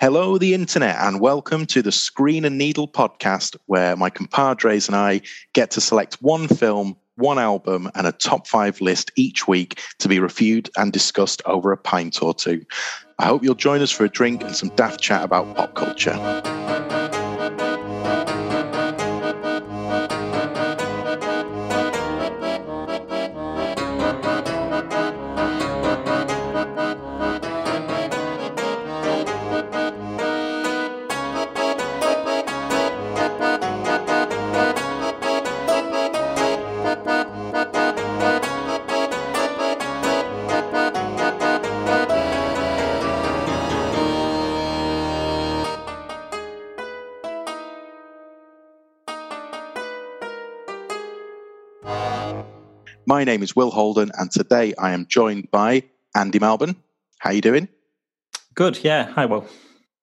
[0.00, 4.96] Hello, the internet, and welcome to the Screen and Needle podcast, where my compadres and
[4.96, 5.20] I
[5.52, 10.08] get to select one film, one album, and a top five list each week to
[10.08, 12.64] be reviewed and discussed over a pint or two.
[13.20, 16.18] I hope you'll join us for a drink and some daft chat about pop culture.
[53.24, 56.76] My name is Will Holden, and today I am joined by Andy Melbourne.
[57.20, 57.68] How you doing?
[58.54, 59.10] Good, yeah.
[59.12, 59.48] Hi, Will.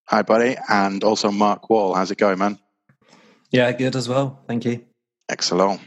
[0.07, 1.94] Hi, buddy, and also Mark Wall.
[1.94, 2.57] How's it going, man?
[3.52, 4.42] Yeah, good as well.
[4.47, 4.83] Thank you.
[5.30, 5.81] Excellent.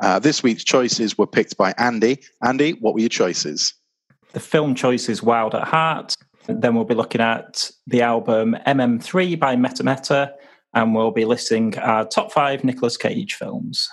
[0.00, 2.20] Uh, this week's choices were picked by Andy.
[2.44, 3.72] Andy, what were your choices?
[4.34, 6.14] The film choice is Wild at Heart.
[6.46, 10.34] Then we'll be looking at the album MM3 by Meta Meta,
[10.74, 13.88] and we'll be listing our top five Nicolas Cage films.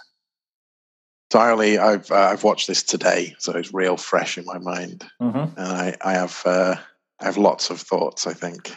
[1.38, 5.60] Entirely, I've uh, I've watched this today, so it's real fresh in my mind, Mm-hmm.
[5.60, 6.76] and I I have uh,
[7.20, 8.28] I have lots of thoughts.
[8.28, 8.72] I think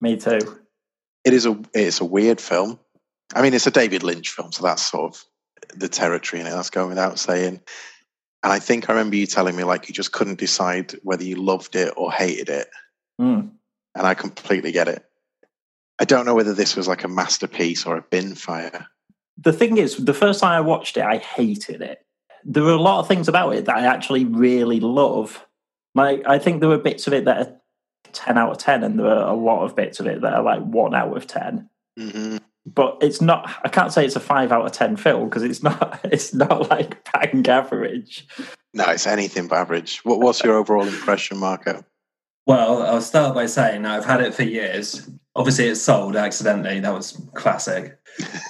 [0.00, 0.40] Me too.
[1.24, 2.80] it is a it's a weird film.
[3.32, 5.24] I mean, it's a David Lynch film, so that's sort of
[5.78, 6.50] the territory in it.
[6.50, 7.60] That's going without saying.
[8.42, 11.36] And I think I remember you telling me like you just couldn't decide whether you
[11.36, 12.66] loved it or hated it,
[13.20, 13.50] Mm.
[13.94, 15.04] and I completely get it.
[16.00, 18.88] I don't know whether this was like a masterpiece or a bin fire.
[19.42, 22.04] The thing is, the first time I watched it, I hated it.
[22.44, 25.46] There were a lot of things about it that I actually really love.
[25.94, 27.56] Like, I think there were bits of it that are
[28.12, 30.42] 10 out of 10, and there are a lot of bits of it that are
[30.42, 31.68] like 1 out of 10.
[31.98, 35.42] hmm but it's not i can't say it's a 5 out of 10 film because
[35.42, 38.28] it's not it's not like bang average
[38.72, 40.00] No, it's anything but average.
[40.04, 41.82] What, what's your overall impression, Marco?
[42.46, 45.08] Well, I'll start by saying I've had it for years.
[45.36, 46.80] Obviously, it's sold accidentally.
[46.80, 47.98] That was classic.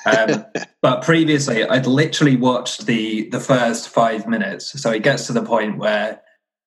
[0.07, 0.47] Um,
[0.83, 4.81] but previously, I'd literally watched the the first five minutes.
[4.81, 6.23] So it gets to the point where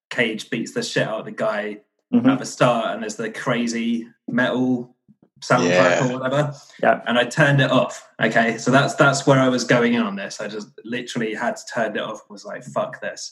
[0.09, 1.79] Cage beats the shit out of the guy
[2.13, 2.31] Mhm.
[2.33, 4.95] at the start, and there's the crazy metal
[5.41, 6.07] soundtrack Yeah.
[6.09, 6.53] or whatever.
[6.81, 7.01] Yeah.
[7.07, 8.07] And I turned it off.
[8.21, 10.39] Okay, so that's that's where I was going in on this.
[10.39, 12.21] I just literally had to turn it off.
[12.21, 13.31] and Was like, fuck this.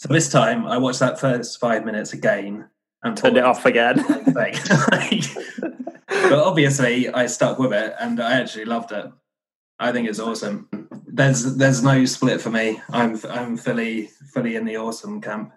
[0.00, 2.68] So this time, I watched that first five minutes again
[3.02, 4.54] and turned it off again thing.
[6.08, 9.10] but obviously, I stuck with it, and I actually loved it.
[9.78, 10.68] I think it's awesome.
[11.06, 12.80] There's there's no split for me.
[12.90, 15.52] I'm I'm fully fully in the awesome camp.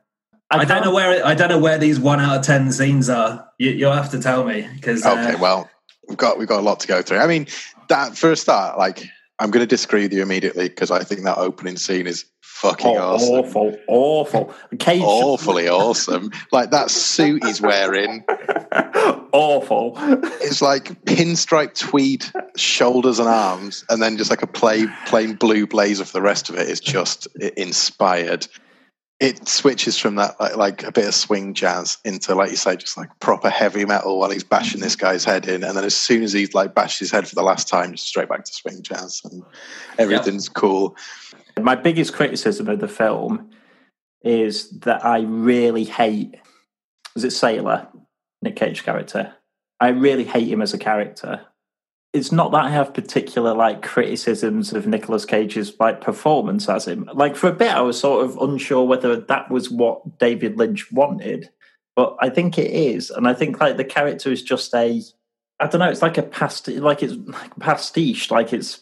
[0.51, 3.47] I, don't know where I don't know where these one out of ten scenes are.
[3.57, 5.69] You, you'll have to tell me because uh, Okay, well,
[6.07, 7.19] we've got we've got a lot to go through.
[7.19, 7.47] I mean,
[7.89, 9.03] that for a start, like
[9.39, 12.25] I'm going to disagree with you immediately because I think that opening scene is
[12.69, 13.35] fucking Oh, awesome.
[13.35, 16.31] awful awful cage Awfully awesome.
[16.51, 18.23] Like that suit he's wearing,
[19.31, 19.93] awful
[20.41, 22.25] it's like pinstripe tweed
[22.55, 26.49] shoulders and arms, and then just like a plain plain blue blazer for the rest
[26.49, 27.27] of it is just
[27.57, 28.47] inspired.
[29.21, 32.75] It switches from that like, like a bit of swing jazz into like you say,
[32.75, 35.95] just like proper heavy metal while he's bashing this guy's head in, and then as
[35.95, 38.51] soon as he's like bashed his head for the last time, just straight back to
[38.53, 39.41] swing jazz, and
[39.97, 40.97] everything's cool.
[41.61, 43.49] My biggest criticism of the film
[44.23, 46.35] is that i really hate
[47.15, 47.87] is it sailor
[48.41, 49.33] nick cage character
[49.79, 51.45] i really hate him as a character
[52.15, 57.09] it's not that I have particular like criticisms of Nicolas Cage's like performance as him.
[57.13, 60.89] Like for a bit, I was sort of unsure whether that was what David Lynch
[60.93, 61.49] wanted,
[61.93, 65.01] but I think it is, and I think like the character is just a,
[65.59, 68.81] I don't know, it's like a past, like it's like pastiche, like it's,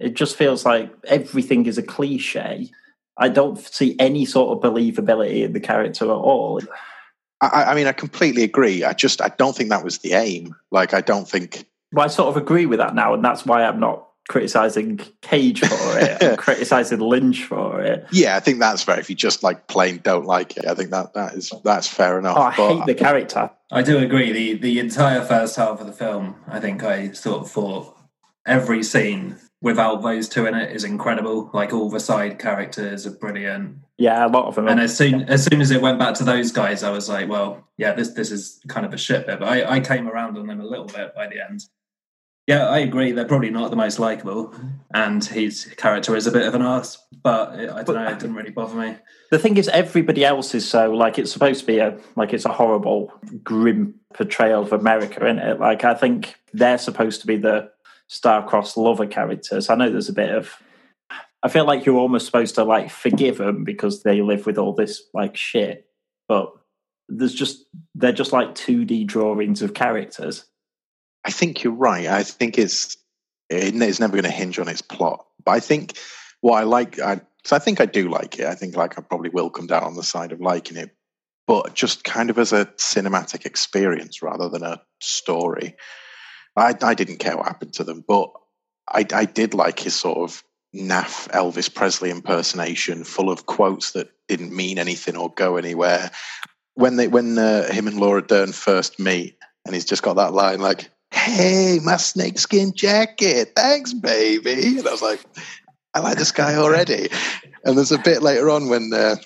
[0.00, 2.70] it just feels like everything is a cliche.
[3.16, 6.60] I don't see any sort of believability in the character at all.
[7.40, 8.84] I, I mean, I completely agree.
[8.84, 10.54] I just I don't think that was the aim.
[10.70, 13.64] Like, I don't think Well, I sort of agree with that now, and that's why
[13.64, 16.22] I'm not criticizing Cage for it.
[16.22, 18.06] I'm criticizing Lynch for it.
[18.12, 19.00] Yeah, I think that's fair.
[19.00, 22.18] If you just like plain don't like it, I think that that is that's fair
[22.18, 22.36] enough.
[22.36, 23.50] Oh, I But- hate the character.
[23.72, 24.32] I do agree.
[24.32, 27.96] The the entire first half of the film, I think I sort of thought
[28.46, 31.50] every scene without those two in it is incredible.
[31.52, 33.78] Like all the side characters are brilliant.
[33.96, 34.68] Yeah, a lot of them.
[34.68, 37.28] And as soon as soon as it went back to those guys, I was like,
[37.28, 39.40] well, yeah, this this is kind of a shit bit.
[39.40, 41.64] But I, I came around on them a little bit by the end.
[42.46, 43.12] Yeah, I agree.
[43.12, 44.54] They're probably not the most likable,
[44.94, 46.96] and his character is a bit of an ass.
[47.22, 48.08] But it, I don't But- know.
[48.08, 48.96] It didn't really bother me.
[49.30, 52.46] The thing is, everybody else is so like it's supposed to be a like it's
[52.46, 53.12] a horrible,
[53.44, 55.60] grim portrayal of America, isn't it?
[55.60, 57.70] Like I think they're supposed to be the
[58.08, 59.70] star-crossed lover characters.
[59.70, 60.54] I know there's a bit of.
[61.42, 64.72] I feel like you're almost supposed to like forgive them because they live with all
[64.72, 65.86] this like shit,
[66.26, 66.52] but
[67.08, 67.64] there's just
[67.94, 70.44] they're just like 2D drawings of characters.
[71.24, 72.06] I think you're right.
[72.06, 72.96] I think it's
[73.50, 75.26] it's never going to hinge on its plot.
[75.44, 75.96] But I think
[76.40, 78.46] what I like, I, so I think I do like it.
[78.46, 80.94] I think like I probably will come down on the side of liking it,
[81.46, 85.76] but just kind of as a cinematic experience rather than a story.
[86.58, 88.30] I, I didn't care what happened to them, but
[88.92, 90.42] I, I did like his sort of
[90.74, 96.10] naff Elvis Presley impersonation, full of quotes that didn't mean anything or go anywhere.
[96.74, 100.32] When they when uh, him and Laura Dern first meet, and he's just got that
[100.32, 105.20] line like, "Hey, my snakeskin jacket, thanks, baby," and I was like,
[105.94, 107.08] "I like this guy already."
[107.64, 109.16] And there's a bit later on when, uh,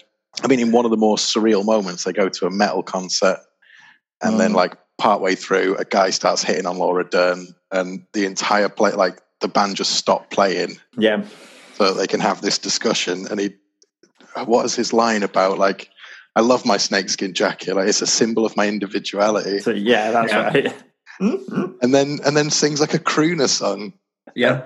[0.43, 3.39] I mean, in one of the more surreal moments, they go to a metal concert,
[4.23, 4.57] and then Mm.
[4.57, 9.21] like partway through, a guy starts hitting on Laura Dern, and the entire play, like
[9.41, 11.25] the band, just stop playing Yeah,
[11.75, 13.27] so that they can have this discussion.
[13.29, 13.55] And he,
[14.45, 15.59] what is his line about?
[15.59, 15.91] Like,
[16.37, 17.75] I love my snakeskin jacket.
[17.75, 19.59] Like, it's a symbol of my individuality.
[19.59, 20.47] so yeah, that's Yeah.
[20.47, 20.75] right.
[21.21, 21.65] Mm-hmm.
[21.83, 23.95] And then, and then sings like a crooner song.
[24.37, 24.63] Yeah,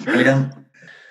[0.00, 0.52] brilliant.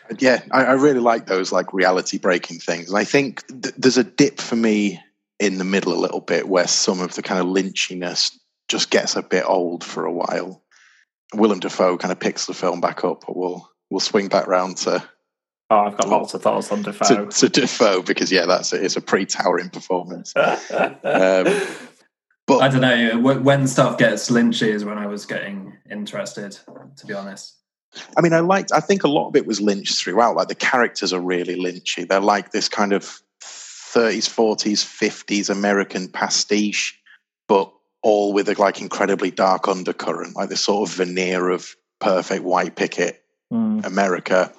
[0.09, 2.89] And yeah, I, I really like those like reality breaking things.
[2.89, 5.00] And I think th- there's a dip for me
[5.39, 8.38] in the middle a little bit where some of the kind of lynchiness
[8.69, 10.63] just gets a bit old for a while.
[11.33, 14.77] Willem Dafoe kind of picks the film back up, but we'll we'll swing back round
[14.77, 15.04] to
[15.69, 17.25] oh, I've got lots of thoughts on to, Dafoe.
[17.25, 18.83] to Dafoe because yeah, that's it.
[18.83, 20.33] It's a pretty towering performance.
[20.36, 21.45] Um,
[22.48, 23.19] but I don't know.
[23.19, 26.57] When stuff gets lynchy is when I was getting interested.
[26.98, 27.56] To be honest.
[28.18, 28.71] I mean, I liked.
[28.71, 30.36] I think a lot of it was Lynch throughout.
[30.36, 32.07] Like the characters are really Lynchy.
[32.07, 37.00] They're like this kind of thirties, forties, fifties American pastiche,
[37.48, 42.43] but all with a like incredibly dark undercurrent, like this sort of veneer of perfect
[42.43, 43.83] white picket Mm.
[43.85, 44.53] America.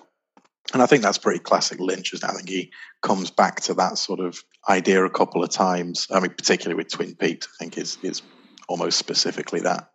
[0.72, 2.12] And I think that's pretty classic Lynch.
[2.12, 2.32] isn't it?
[2.32, 2.72] I think he
[3.02, 6.06] comes back to that sort of idea a couple of times.
[6.10, 8.22] I mean, particularly with Twin Peaks, I think is is
[8.68, 9.90] almost specifically that.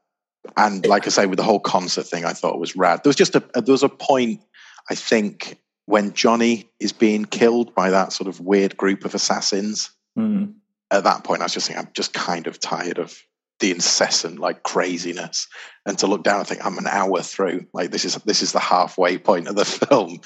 [0.55, 3.03] And like I say, with the whole concert thing, I thought it was rad.
[3.03, 4.41] There was just a there was a point,
[4.89, 9.91] I think, when Johnny is being killed by that sort of weird group of assassins.
[10.17, 10.53] Mm.
[10.91, 13.17] At that point, I was just thinking, I'm just kind of tired of
[13.59, 15.47] the incessant like craziness,
[15.85, 17.65] and to look down and think I'm an hour through.
[17.73, 20.09] Like this is this is the halfway point of the film.
[20.11, 20.19] And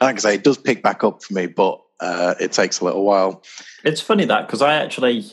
[0.00, 2.84] Like I say, it does pick back up for me, but uh, it takes a
[2.84, 3.42] little while.
[3.84, 5.26] It's funny that because I actually,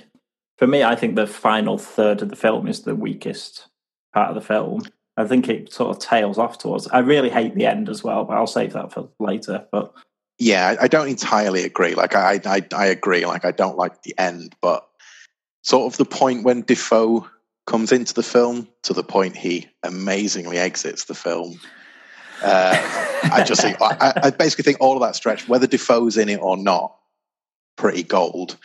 [0.58, 3.68] for me, I think the final third of the film is the weakest
[4.14, 4.84] part of the film.
[5.18, 6.88] I think it sort of tails off towards.
[6.88, 9.66] I really hate the end as well, but I'll save that for later.
[9.72, 9.94] But
[10.40, 11.96] Yeah, I, I don't entirely agree.
[11.96, 13.26] Like I, I, I agree.
[13.26, 14.88] Like I don't like the end, but
[15.62, 17.28] sort of the point when Dafoe
[17.68, 21.60] comes into the film to the point he amazingly exits the film.
[22.44, 22.76] Uh,
[23.32, 26.42] I just think I, I basically think all of that stretch, whether Dafoe's in it
[26.42, 26.96] or not,
[27.76, 28.58] pretty gold.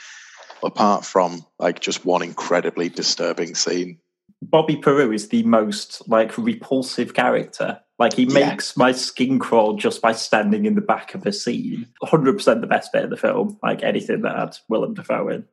[0.65, 3.99] Apart from like just one incredibly disturbing scene.
[4.43, 7.79] Bobby Peru is the most like repulsive character.
[7.99, 8.51] Like he Yeah.
[8.51, 11.87] makes my skin crawl just by standing in the back of a scene.
[12.03, 13.59] Hundred percent the best bit of the film.
[13.63, 15.45] Like anything that had Willem Dafoe in.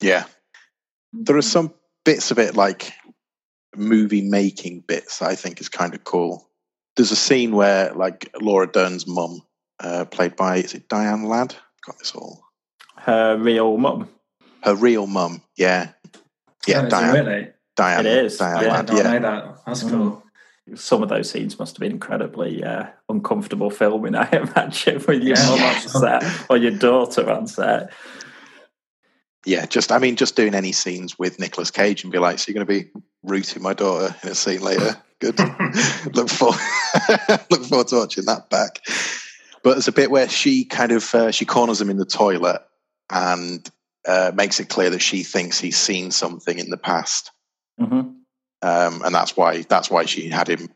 [0.00, 0.24] Yeah,
[1.12, 1.72] there are some
[2.04, 2.92] bits of it like
[3.76, 6.48] movie making bits that I think is kind of cool.
[6.96, 9.40] There's a scene where like Laura Dern's mum,
[9.80, 11.54] uh, played by is it Diane Ladd?
[11.86, 12.42] Got this all.
[12.96, 14.08] Her real mum.
[14.62, 15.90] Her real mum, yeah,
[16.68, 17.48] yeah, Oh, is it Diane, Really?
[17.74, 19.02] Diane, It is, Diane yeah, I Ladd, don't yeah.
[19.02, 19.56] know that.
[19.66, 20.22] That's cool.
[20.76, 24.14] Some of those scenes must have been incredibly uh, uncomfortable filming.
[24.16, 25.46] I imagine with your Yeah.
[25.48, 27.92] mum on set or your daughter on set.
[29.44, 29.66] Yeah.
[29.66, 32.64] Just I mean, just doing any scenes with Nicolas Cage and be like, so you're
[32.64, 32.90] going to be
[33.22, 34.96] rooting my daughter in a scene later.
[35.20, 35.38] Good.
[36.14, 36.50] look for
[37.50, 38.80] look forward to watching that back.
[39.62, 42.62] But there's a bit where she kind of uh, she corners him in the toilet
[43.10, 43.68] and
[44.06, 47.30] uh, makes it clear that she thinks he's seen something in the past,
[47.78, 48.00] hmm
[48.62, 50.68] um, and that's why that's why she had him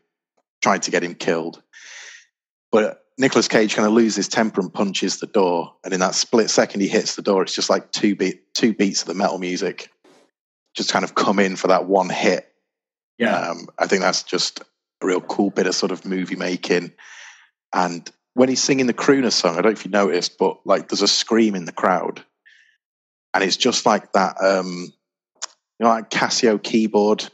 [0.60, 1.62] trying to get him killed.
[2.72, 6.14] But Nicolas Cage kind of loses his temper and punches the door, and in that
[6.14, 9.14] split second he hits the door, it's just like two beat two beats of the
[9.14, 9.90] metal music,
[10.74, 12.52] just kind of come in for that one hit,
[13.18, 13.34] Yeah.
[13.50, 16.92] um, I think that's just a real cool bit of sort of movie making.
[17.74, 20.88] And when he's singing the crooner song, I don't know if you noticed, but like
[20.88, 22.22] there's a scream in the crowd,
[23.32, 24.92] and it's just like that, um,
[25.78, 27.28] you know, like Casio keyboard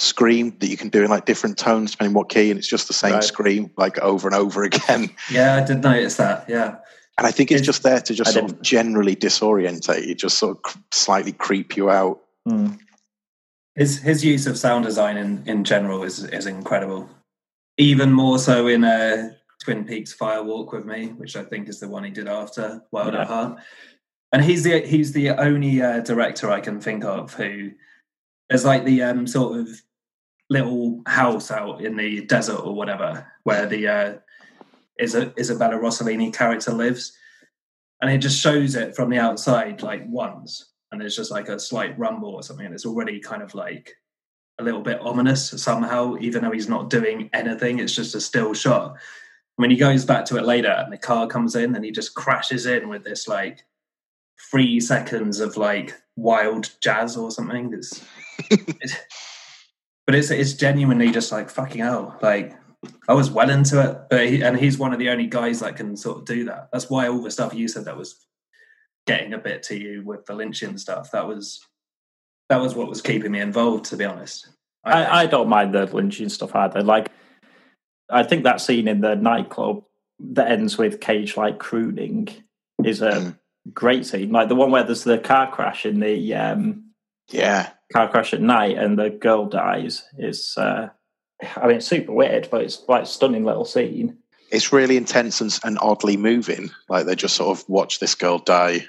[0.00, 2.88] scream that you can do in like different tones depending what key, and it's just
[2.88, 3.24] the same Right.
[3.24, 5.10] scream like over and over again.
[5.30, 6.46] Yeah, I did notice that.
[6.48, 6.76] Yeah.
[7.18, 10.06] And I think it's It's- just there to just I sort of didn't- generally disorientate
[10.06, 12.20] you, just sort of cr- slightly creep you out.
[12.48, 12.78] Mm.
[13.74, 17.08] His his use of sound design in, in general is is incredible.
[17.76, 21.78] Even more so in uh, Twin Peaks Fire Walk with Me, which I think is
[21.80, 23.20] the one he did after Wild Yeah.
[23.22, 23.58] at Heart.
[24.32, 27.70] And he's the he's the only uh, director I can think of who
[28.48, 29.68] there's like the um, sort of
[30.50, 34.14] little house out in the desert or whatever where the uh,
[35.00, 37.16] Isa- Isabella Rossellini character lives,
[38.02, 41.58] and it just shows it from the outside like once, and there's just like a
[41.58, 43.94] slight rumble or something, and it's already kind of like
[44.58, 47.78] a little bit ominous somehow, even though he's not doing anything.
[47.78, 48.96] It's just a still shot.
[49.56, 52.14] When he goes back to it later, and the car comes in, and he just
[52.14, 53.64] crashes in with this like
[54.50, 57.72] three seconds of like wild jazz or something.
[57.72, 58.04] It's,
[58.50, 58.96] it's
[60.10, 62.18] but it's it's genuinely just like fucking hell.
[62.20, 62.52] Like
[63.06, 65.76] I was well into it, but he, and he's one of the only guys that
[65.76, 66.68] can sort of do that.
[66.72, 68.26] That's why all the stuff you said that was
[69.06, 71.12] getting a bit to you with the lynching stuff.
[71.12, 71.60] That was
[72.48, 74.48] that was what was keeping me involved, to be honest.
[74.82, 76.82] I, I don't mind the lynching stuff either.
[76.82, 77.12] Like,
[78.10, 79.84] I think that scene in the nightclub
[80.18, 82.26] that ends with Cage like crooning
[82.82, 83.38] is a Mm.
[83.72, 84.32] great scene.
[84.32, 86.86] Like the one where there's the car crash in the um,
[87.28, 87.70] Yeah.
[87.92, 90.54] Car crash at night and the girl dies is.
[90.56, 90.88] Uh,
[91.56, 94.18] I mean, it's super weird, but it's quite a stunning little scene.
[94.50, 96.70] It's really intense and, and oddly moving.
[96.88, 98.86] Like they just sort of watch this girl die.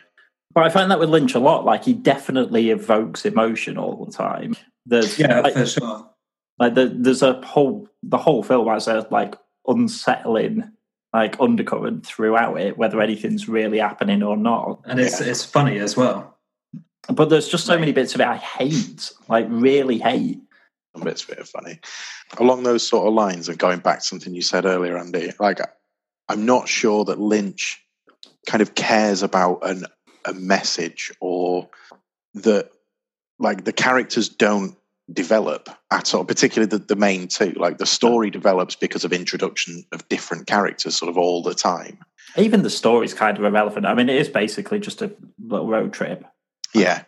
[0.53, 1.65] But I find that with Lynch a lot.
[1.65, 4.55] Like he definitely evokes emotion all the time.
[4.85, 6.09] There's yeah, like, for sure.
[6.59, 9.35] like the, there's a whole the whole film has a like
[9.67, 10.71] unsettling
[11.13, 14.81] like undercurrent throughout it, whether anything's really happening or not.
[14.85, 16.37] And it's it's funny as well.
[17.09, 20.39] But there's just so many bits of it I hate, like really hate.
[20.95, 21.79] Some bits of it are funny.
[22.37, 25.59] Along those sort of lines, and going back to something you said earlier, Andy, like
[26.29, 27.83] I'm not sure that Lynch
[28.45, 29.85] kind of cares about an
[30.25, 31.69] a message or
[32.35, 32.69] that
[33.39, 34.77] like the characters don't
[35.11, 37.51] develop at all, particularly the, the main two.
[37.51, 41.97] Like the story develops because of introduction of different characters sort of all the time.
[42.37, 43.85] Even the story's kind of irrelevant.
[43.85, 46.23] I mean, it is basically just a little road trip.
[46.73, 47.03] Yeah.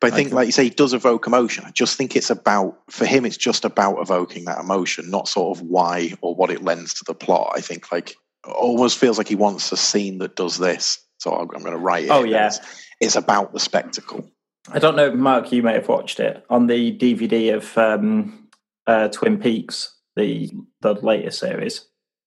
[0.00, 1.64] But I I think, can- like you say, he does evoke emotion.
[1.66, 5.56] I just think it's about, for him, it's just about evoking that emotion, not sort
[5.58, 7.52] of why or what it lends to the plot.
[7.54, 8.14] I think, like,
[8.46, 10.98] almost feels like he wants a scene that does this.
[11.18, 12.10] So I'm, I'm going to write it.
[12.10, 12.30] Oh, in.
[12.30, 12.46] yeah.
[12.46, 12.60] It's,
[13.00, 14.26] it's about the spectacle.
[14.72, 18.48] I don't know, Mark, you may have watched it on the DVD of um,
[18.86, 21.86] uh, Twin Peaks, the the latest series.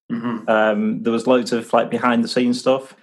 [0.10, 2.96] hmm um, there was loads of like behind the scenes stuff.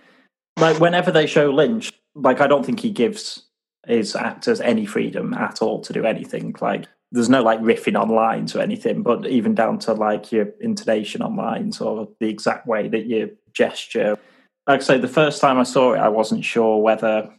[0.58, 3.44] Like whenever they show Lynch, like I don't think he gives
[3.86, 6.54] his actors any freedom at all to do anything.
[6.60, 10.48] Like there's no like riffing on lines or anything, but even down to like your
[10.60, 14.18] intonation on lines or the exact way that you gesture.
[14.66, 17.32] Like I say, the first time I saw it, I wasn't sure whether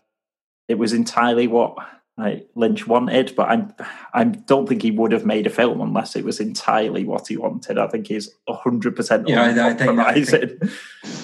[0.68, 1.76] it was entirely what
[2.18, 3.66] like, Lynch wanted, but I
[4.14, 7.38] I don't think he would have made a film unless it was entirely what he
[7.38, 7.78] wanted.
[7.78, 10.70] I think he's hundred percent Yeah, I- I think- I think- uncompromising.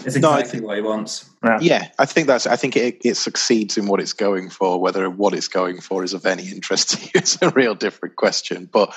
[0.05, 1.29] It's No, I exactly what he wants.
[1.61, 2.47] Yeah, I think that's.
[2.47, 4.79] I think it, it succeeds in what it's going for.
[4.79, 8.15] Whether what it's going for is of any interest to you is a real different
[8.15, 8.67] question.
[8.71, 8.93] But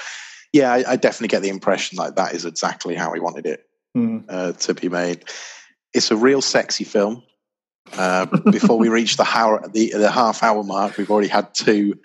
[0.53, 3.67] yeah, I, I definitely get the impression like that is exactly how he wanted it
[3.95, 4.19] Hmm.
[4.29, 5.25] uh, to be made.
[5.93, 7.25] It's a real sexy film.
[7.93, 11.99] Uh, before we reach the, hour, the the half hour mark, we've already had two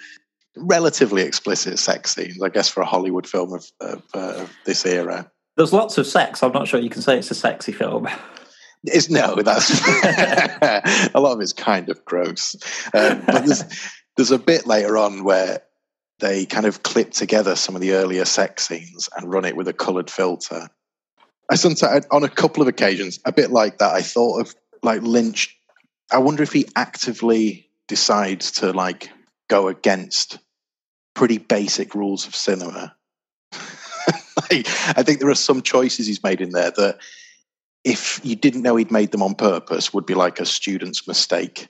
[0.58, 2.41] relatively explicit sex scenes.
[2.41, 6.08] I guess for a Hollywood film of, of, uh, of this era, There's lots of
[6.08, 6.41] sex.
[6.41, 8.08] I'm not sure you can say it's a sexy film.
[8.84, 9.72] It's no, that's
[11.13, 12.55] a lot of it's kind of gross.
[12.94, 13.63] Um, but there's
[14.15, 15.62] there's a bit later on where
[16.20, 19.67] they kind of clip together some of the earlier sex scenes and run it with
[19.67, 20.70] a coloured filter.
[21.50, 23.94] I sometimes, on a couple of occasions, a bit like that.
[23.94, 25.55] I thought of like Lynch.
[26.12, 29.10] I wonder if he actively decides to like
[29.50, 30.40] go against
[31.14, 32.96] pretty basic rules of cinema.
[34.52, 37.00] like, I think there are some choices he's made in there that
[37.84, 41.70] if you didn't know he'd made them on purpose, would be like a student's mistake.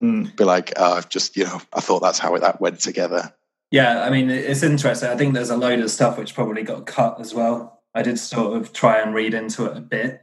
[0.00, 0.24] Hmm.
[0.36, 3.32] Be like, oh, I've just, you know, I thought that's how it, that went together.
[3.70, 5.08] Yeah, I mean, it's interesting.
[5.08, 7.80] I think there's a load of stuff which probably got cut as well.
[7.94, 10.22] I did sort of try and read into it a bit.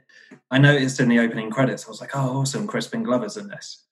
[0.51, 3.83] I noticed in the opening credits, I was like, oh, awesome, Crispin Glover's in this.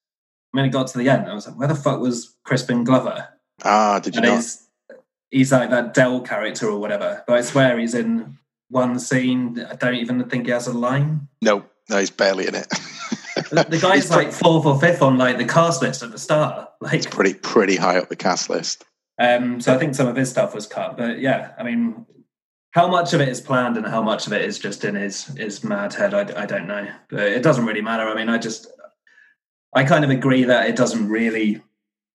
[0.53, 2.84] And then it got to the end, I was like, where the fuck was Crispin
[2.84, 3.27] Glover?
[3.63, 4.36] Ah, did you And not?
[4.38, 4.67] he's,
[5.32, 7.24] he's like that Dell character or whatever.
[7.27, 8.38] But I swear he's in
[8.70, 9.60] one scene.
[9.70, 11.27] I don't even think he has a line.
[11.41, 12.67] No, no, he's barely in it.
[13.51, 16.70] The, guy's He's like fourth or fifth on like the cast list at the start.
[16.79, 18.86] Like, pretty, pretty high up the cast list.
[19.20, 22.06] Um, so I think some of his stuff was cut, but yeah, I mean,
[22.77, 25.25] how much of it is planned and how much of it is just in his
[25.36, 26.88] his mad head, I, I don't know.
[27.10, 28.07] But it doesn't really matter.
[28.07, 28.67] I mean, I just
[29.74, 31.63] I kind of agree that it doesn't really.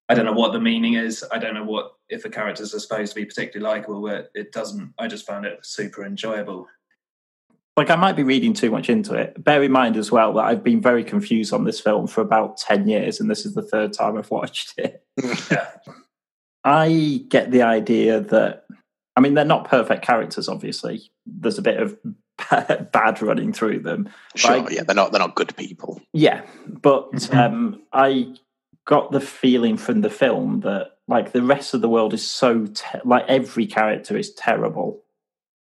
[0.08, 1.24] I don't know what the meaning is.
[1.32, 4.02] I don't know what if the characters are supposed to be particularly likable.
[4.02, 4.94] But it doesn't.
[5.00, 6.68] I just found it super enjoyable.
[7.76, 9.42] Like I might be reading too much into it.
[9.42, 12.56] Bear in mind as well that I've been very confused on this film for about
[12.58, 15.04] ten years, and this is the third time I've watched it.
[15.50, 15.70] Yeah.
[16.64, 18.66] I get the idea that,
[19.16, 20.48] I mean, they're not perfect characters.
[20.48, 21.96] Obviously, there's a bit of
[22.92, 24.08] bad running through them.
[24.36, 26.00] Sure, Like- yeah, they're not they're not good people.
[26.12, 27.34] Yeah, but Mhm.
[27.36, 28.34] um, I
[28.86, 32.66] got the feeling from the film that like the rest of the world is so
[32.66, 35.02] te- like every character is terrible.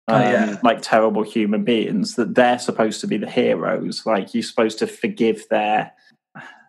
[0.08, 0.56] Oh, Um, yeah.
[0.62, 4.06] like terrible human beings that they're supposed to be the heroes.
[4.06, 5.92] Like you're supposed to forgive their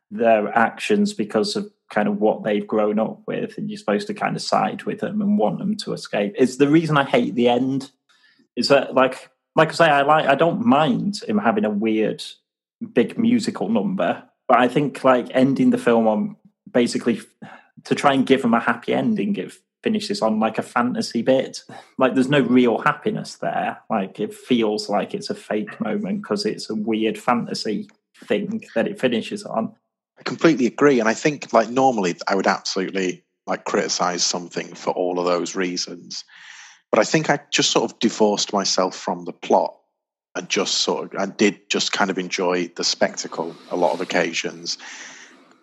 [0.10, 4.14] their actions because of kind of what they've grown up with, and you're supposed to
[4.14, 6.36] kind of side with them and want them to escape.
[6.38, 7.92] Is the reason I hate the end.
[8.56, 12.24] Is that like like I say, I like I don't mind him having a weird
[12.94, 16.36] big musical number, but I think like ending the film on
[16.72, 17.22] basically
[17.84, 19.54] to try and give him a happy ending, it
[19.84, 21.64] finishes on like a fantasy bit.
[21.98, 23.80] Like there's no real happiness there.
[23.90, 27.90] Like it feels like it's a fake moment because it's a weird fantasy
[28.26, 29.76] thing that it finishes on.
[30.20, 34.92] I completely agree, and I think like normally I would absolutely like criticize something for
[34.92, 36.26] all of those reasons,
[36.92, 39.76] but I think I just sort of divorced myself from the plot
[40.36, 44.02] and just sort of I did just kind of enjoy the spectacle a lot of
[44.02, 44.78] occasions,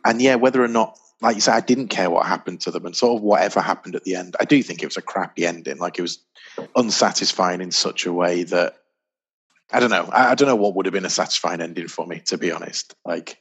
[0.05, 2.87] and yeah, whether or not like you said, I didn't care what happened to them,
[2.87, 5.47] and sort of whatever happened at the end, I do think it was a crappy
[5.47, 5.79] ending.
[5.79, 6.21] Like it was
[6.77, 8.77] unsatisfying in such a way that
[9.73, 10.09] I don't know.
[10.13, 12.53] I, I don't know what would have been a satisfying ending for me, to be
[12.53, 12.95] honest.
[13.05, 13.39] Like.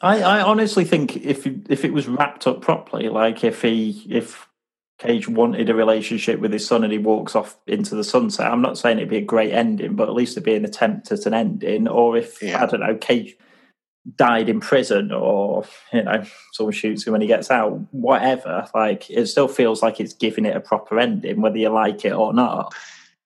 [0.00, 4.48] I, I honestly think if if it was wrapped up properly, like if he if
[4.98, 8.62] Cage wanted a relationship with his son and he walks off into the sunset, I'm
[8.62, 11.26] not saying it'd be a great ending, but at least it'd be an attempt at
[11.26, 11.88] an ending.
[11.88, 12.62] Or if Yeah.
[12.62, 13.36] I don't know, Cage
[14.16, 18.68] died in prison, or you know, someone shoots him when he gets out, whatever.
[18.74, 22.12] Like it still feels like it's giving it a proper ending, whether you like it
[22.12, 22.74] or not.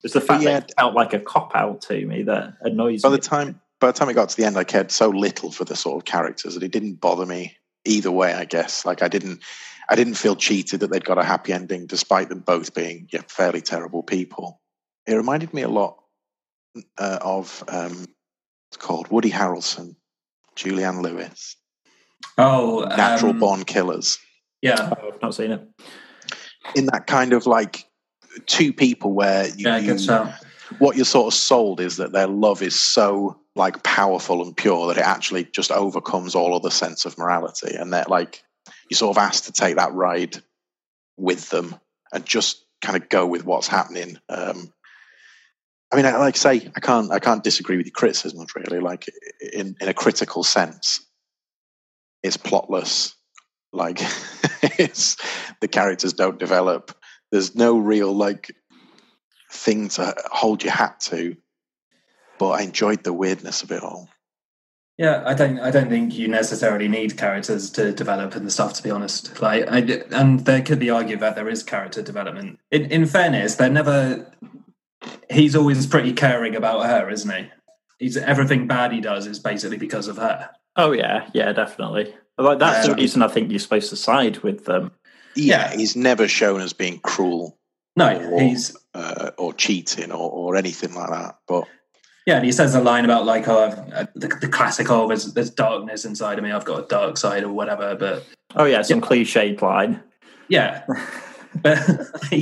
[0.04, 0.60] It's the fact yeah.
[0.60, 3.16] that it felt like a cop out to me that annoys by me.
[3.16, 5.64] the time by the time it got to the end, I cared so little for
[5.64, 8.34] the sort of characters that it didn't bother me either way.
[8.34, 9.42] I guess like I didn't
[9.88, 13.22] I didn't feel cheated that they'd got a happy ending, despite them both being yeah,
[13.28, 14.60] fairly terrible people.
[15.06, 15.96] It reminded me a lot
[16.98, 18.06] uh, of um,
[18.70, 19.96] it's called Woody Harrelson,
[20.56, 21.56] Julianne Lewis,
[22.36, 24.18] Oh, Natural um, Born Killers.
[24.60, 25.66] Yeah, Oh, I've not seen it.
[26.74, 27.88] In that kind of like
[28.46, 29.98] two people where you, yeah, you.
[30.78, 34.88] What you're sort of sold is that their love is so like powerful and pure
[34.88, 37.74] that it actually just overcomes all other sense of morality.
[37.74, 38.42] And that like
[38.90, 40.36] you're sort of asked to take that ride
[41.16, 41.74] with them
[42.12, 44.18] and just kind of go with what's happening.
[44.28, 44.72] Um
[45.90, 48.80] i mean like I say i can't i can't disagree with your criticisms really.
[48.80, 49.06] Like
[49.52, 51.04] in in a critical sense
[52.22, 53.14] it's plotless.
[53.72, 54.00] Like
[54.78, 55.16] it's
[55.60, 56.96] the characters don't develop.
[57.30, 58.54] There's no real like
[59.50, 61.36] thing to hold your hat to.
[62.38, 64.08] But I enjoyed the weirdness of it all.
[64.96, 65.60] Yeah, I don't.
[65.60, 68.72] I don't think you necessarily need characters to develop and stuff.
[68.74, 69.78] To be honest, like, I,
[70.10, 72.58] and there could be argued that there is character development.
[72.72, 74.32] In, in fairness, they're never.
[75.30, 77.48] He's always pretty caring about her, isn't he?
[78.00, 80.50] He's everything bad he does is basically because of her.
[80.76, 82.14] Oh yeah, yeah, definitely.
[82.36, 84.92] Like that's the Um, reason I think you're supposed to side with them.
[85.34, 85.76] Yeah, Yeah.
[85.76, 87.57] he's never shown as being cruel
[87.98, 91.38] No, Or- he's uh, or cheating or, or anything like that.
[91.46, 91.64] But
[92.26, 95.08] yeah, and he says a line about like, oh, I've, uh, the, the classic, oh,
[95.08, 96.52] there's, there's darkness inside of me.
[96.52, 97.94] I've got a dark side or whatever.
[97.94, 98.24] But
[98.56, 100.02] Oh yeah, some cliched line.
[100.48, 100.84] yeah,
[101.62, 101.78] but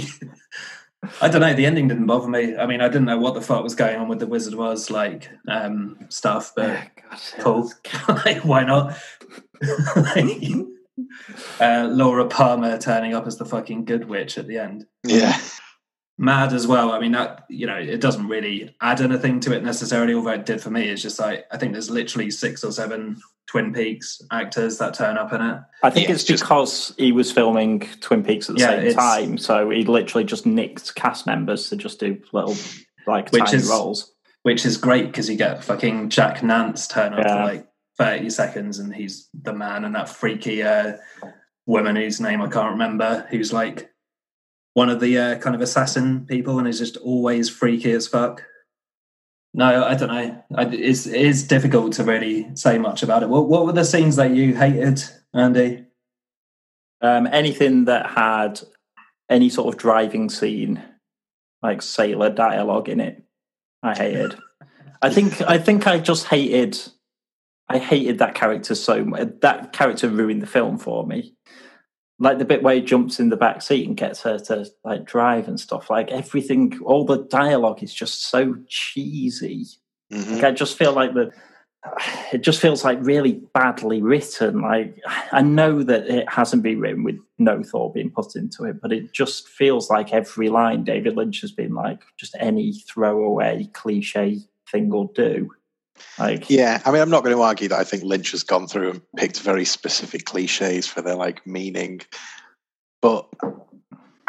[1.21, 1.55] I don't know.
[1.55, 2.57] The ending didn't bother me.
[2.57, 4.91] I mean, I didn't know what the fuck was going on with the Wizard was
[4.91, 6.79] like um, stuff, but
[7.39, 7.71] cool.
[8.09, 8.97] like, why not?
[9.95, 10.43] Like,
[11.61, 14.87] uh, Laura Palmer turning up as the fucking good witch at the end.
[15.05, 15.39] yeah,
[16.19, 16.93] Mad as well.
[16.93, 20.15] I mean, that you know, it doesn't really add anything to it necessarily.
[20.15, 23.19] Although it did for me, it's just like I think there's literally six or seven
[23.47, 25.61] Twin Peaks actors that turn up in it.
[25.83, 28.71] I think Yeah, it's it's just- because he was filming Twin Peaks at the Yeah,
[28.71, 32.57] same it's- time, so he literally just nicked cast members to just do little
[33.07, 34.13] like Which tiny is- roles.
[34.43, 37.61] which is great because you get fucking Jack Nance turn up Yeah.
[37.97, 40.95] For like 30 seconds and he's the man and that freaky uh,
[41.67, 43.91] woman whose name I can't remember who's like
[44.75, 48.43] one of the uh, kind of assassin people and is just always freaky as fuck.
[49.55, 50.45] No, I don't know.
[50.55, 53.31] I, it's, it is difficult to really say much about it.
[53.31, 55.87] What, what were the scenes that you hated, Andy?
[57.01, 58.61] Um, anything that had
[59.31, 60.83] any sort of driving scene,
[61.63, 63.23] like sailor dialogue in it.
[63.83, 64.37] I hated.
[65.01, 66.79] I think I think I just hated.
[67.69, 69.29] I hated that character so much.
[69.41, 71.35] That character ruined the film for me.
[72.19, 75.05] Like the bit where he jumps in the back seat and gets her to like
[75.05, 75.91] drive and stuff.
[75.91, 79.67] Like everything, all the dialogue is just so cheesy.
[80.13, 80.37] Mhm.
[80.37, 81.31] Like I just feel like the
[82.33, 84.61] it just feels like really badly written.
[84.63, 84.99] Like
[85.33, 88.93] I know that it hasn't been written with no thought being put into it, but
[88.93, 94.39] it just feels like every line David Lynch has been like just any throwaway cliche
[94.71, 95.51] thing will do.
[96.19, 98.67] Like Yeah, I mean, I'm not going to argue that I think Lynch has gone
[98.67, 102.01] through and picked very specific cliches for their like meaning,
[103.03, 103.29] but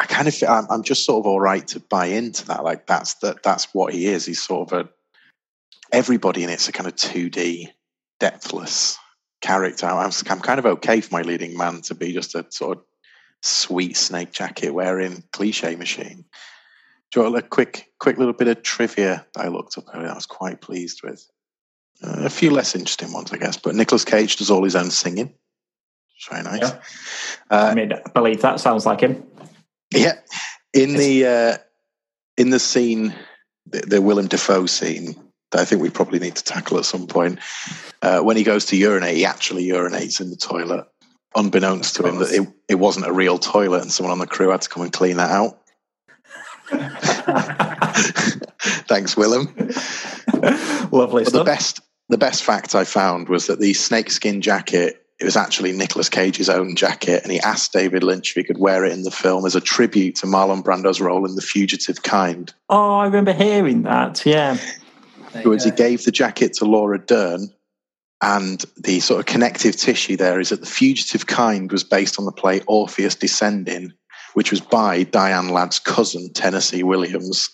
[0.00, 2.64] I kind of I'm, I'm just sort of all right to buy into that.
[2.64, 4.26] Like that's that that's what he is.
[4.26, 4.88] He's sort of a
[5.92, 7.68] everybody in it's a kind of 2D
[8.20, 8.98] depthless
[9.40, 9.86] character.
[9.86, 12.84] I'm, I'm kind of okay for my leading man to be just a sort of
[13.42, 16.24] sweet snake jacket wearing cliche machine.
[17.10, 20.10] Do you want a quick quick little bit of trivia that I looked up earlier?
[20.10, 21.26] I was quite pleased with.
[22.02, 23.56] Uh, a few less interesting ones, I guess.
[23.56, 25.34] But Nicolas Cage does all his own singing.
[26.16, 26.60] It's very nice.
[26.60, 26.80] Yeah.
[27.50, 29.24] Uh, I mean, I believe that sounds like him.
[29.92, 30.14] yeah,
[30.72, 31.56] in the uh,
[32.36, 33.14] in the scene,
[33.66, 35.14] the, the Willem Dafoe scene
[35.50, 37.38] that I think we probably need to tackle at some point.
[38.02, 40.86] Uh, when he goes to urinate, he actually urinates in the toilet,
[41.34, 44.50] unbeknownst to him that it, it wasn't a real toilet, and someone on the crew
[44.50, 45.60] had to come and clean that out.
[48.88, 49.46] Thanks, Willem.
[50.92, 55.24] Lovely But the best the best fact I found was that the snakeskin jacket it
[55.24, 58.84] was actually Nicolas Cage's own jacket, and he asked David Lynch if he could wear
[58.84, 62.54] it in the film as a tribute to Marlon Brando's role in The Fugitive Kind.
[62.68, 64.24] Oh, I remember hearing that.
[64.24, 64.54] Yeah.
[64.54, 67.52] There you Afterwards, he gave the jacket to Laura Dern,
[68.22, 72.24] and the sort of connective tissue there is that The Fugitive Kind was based on
[72.24, 73.92] the play Orpheus Descending,
[74.34, 77.50] which was by Diane Ladd's cousin, Tennessee Williams.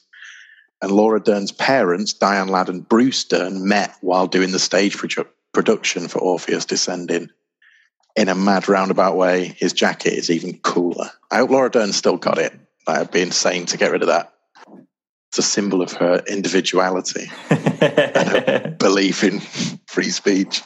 [0.82, 5.26] And Laura Dern's parents, Diane Ladd and Bruce Dern, met while doing the stage produ-
[5.52, 7.30] production for Orpheus Descending.
[8.16, 11.10] In a mad roundabout way, his jacket is even cooler.
[11.30, 12.52] I hope Laura Dern still got it.
[12.86, 14.34] I'd be insane to get rid of that.
[15.30, 19.40] It's a symbol of her individuality and belief in
[19.88, 20.62] free speech.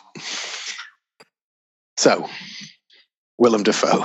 [1.97, 2.29] So,
[3.39, 4.05] Willem Dafoe.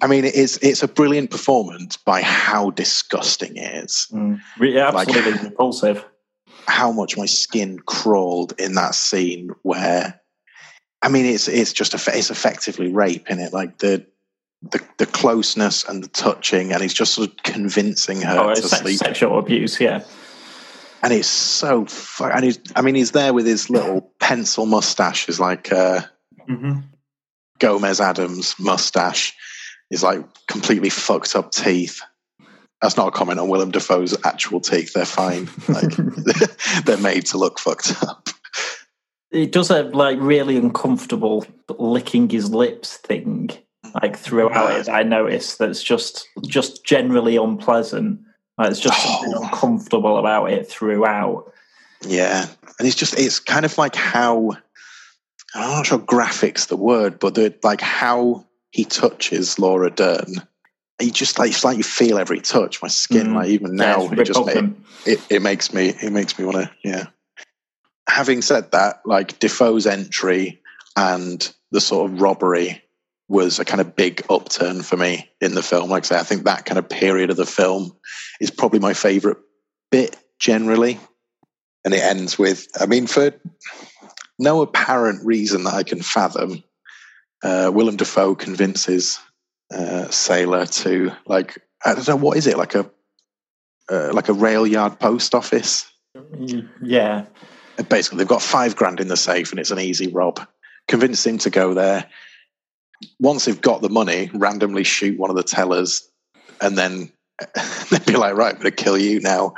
[0.00, 4.06] I mean, it is it's a brilliant performance by how disgusting it is.
[4.12, 4.40] Mm.
[4.58, 6.04] Re- Absolutely Like- repulsive.
[6.68, 10.20] How much my skin crawled in that scene where,
[11.02, 14.06] I mean, it's it's just a, it's effectively rape in it, like the.
[14.72, 18.50] The, the closeness and the touching, and he's just sort of convincing her Oh, to
[18.52, 20.02] it's sleep sexual abuse, yeah.
[21.02, 25.26] and it's so fu- and he's I mean he's there with his little pencil mustache,
[25.26, 26.00] his like uh,
[26.48, 26.84] Mhm.
[27.58, 29.34] Gomez Addams mustache,
[29.90, 32.00] his like completely fucked up teeth.
[32.82, 35.48] That's not a comment on Willem Dafoe's actual teeth; they're fine.
[35.68, 35.94] Like
[36.84, 38.28] they're made to look fucked up.
[39.30, 41.46] It does a like really uncomfortable
[41.78, 43.50] licking his lips thing,
[44.02, 44.88] like throughout it.
[44.88, 48.20] I noticed that's just just generally unpleasant.
[48.58, 49.42] Like, there's just something Oh.
[49.42, 51.52] uncomfortable about it throughout.
[52.06, 52.46] Yeah,
[52.78, 54.52] and it's just it's kind of like how
[55.56, 60.34] I'm not sure graphic's the word, but the like how he touches Laura Dern.
[61.00, 62.82] You just like it's like you feel every touch.
[62.82, 63.34] My skin, Mm.
[63.34, 64.70] like even now, it's it just it,
[65.06, 67.06] it, it makes me it makes me want to yeah.
[68.08, 70.60] Having said that, like Dafoe's entry
[70.96, 72.82] and the sort of robbery
[73.28, 75.90] was a kind of big upturn for me in the film.
[75.90, 77.96] Like I say, I think that kind of period of the film
[78.40, 79.38] is probably my favorite
[79.90, 81.00] bit generally.
[81.84, 83.32] And it ends with, I mean, for
[84.38, 86.62] no apparent reason that I can fathom,
[87.42, 89.18] uh, Willem Dafoe convinces
[89.72, 92.90] uh, Sailor to like I don't know what is it like a
[93.90, 95.90] uh, like a rail yard post office.
[96.82, 97.26] Yeah.
[97.88, 100.40] Basically, they've got five grand in the safe and it's an easy rob.
[100.88, 102.06] Convince him to go there.
[103.20, 106.08] Once they've got the money, randomly shoot one of the tellers,
[106.62, 107.12] and then
[107.90, 109.54] they'd be like, "Right, I'm going to kill you now."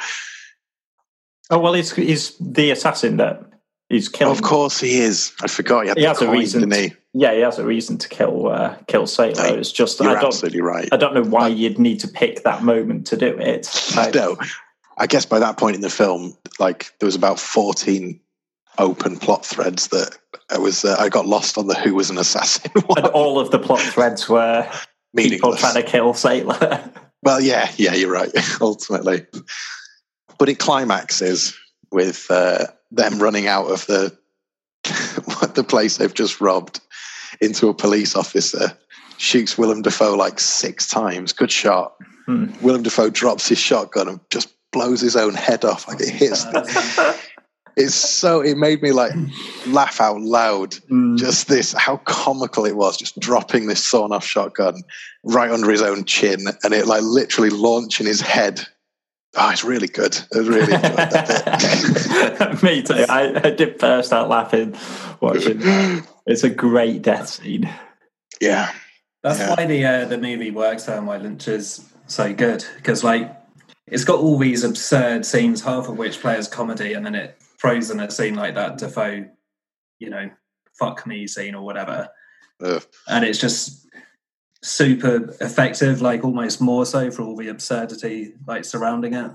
[1.49, 3.48] Oh well, he's he's the assassin that
[3.89, 4.37] he's killed.
[4.37, 5.33] Of course, he is.
[5.43, 6.95] I forgot he had He the has a reason he?
[7.15, 9.43] Yeah, he has a reason to kill uh, kill Sailor.
[9.43, 10.89] Hey, It's just You're I don't absolutely right.
[10.93, 13.69] I don't know why you'd need to pick that moment to do it.
[13.97, 14.37] Like, no,
[14.99, 18.21] I guess by that point in the film, like there was about fourteen
[18.79, 20.17] open plot threads that
[20.51, 22.71] I was uh, I got lost on the who was an assassin.
[22.97, 24.71] and all of the plot threads were
[25.17, 26.91] people trying to kill Sailor.
[27.25, 28.31] Well, yeah, yeah, you're right.
[28.61, 29.27] Ultimately,
[30.39, 31.53] but it climaxes
[31.91, 34.17] with uh, them running out of the
[35.55, 36.81] the place they've just robbed
[37.41, 38.77] into a police officer.
[39.19, 41.33] Shoots Willem Dafoe like six times.
[41.33, 41.95] Good shot.
[42.27, 42.47] Hmm.
[42.63, 45.89] Willem Dafoe drops his shotgun and just blows his own head off.
[45.89, 46.47] Like it hits.
[47.77, 48.41] it's so.
[48.41, 49.13] It made me like
[49.67, 50.73] laugh out loud.
[50.91, 51.19] Mm.
[51.19, 54.83] Just this, how comical it was, just dropping this sawn off shotgun
[55.25, 58.67] right under his own chin, and it like literally launching his head.
[59.37, 60.19] Oh, it's really good.
[60.35, 62.63] I really enjoyed that bit.
[62.63, 63.05] Me too.
[63.09, 64.75] I, I did burst out laughing
[65.21, 65.61] watching.
[66.27, 67.69] It's a great death scene.
[68.41, 68.73] yeah,
[69.23, 69.51] That's Yeah.
[69.55, 73.35] why the uh, the movie works and why Lynch is so good because like
[73.87, 77.39] it's got all these absurd scenes, half of which play as comedy, and then it
[77.61, 79.27] throws in a scene like that Dafoe,
[79.99, 80.31] you know,
[80.79, 82.09] fuck me scene or whatever,
[82.63, 82.83] Ugh.
[83.09, 83.87] and it's just
[84.63, 89.31] super effective, like almost more so for all the absurdity like surrounding it.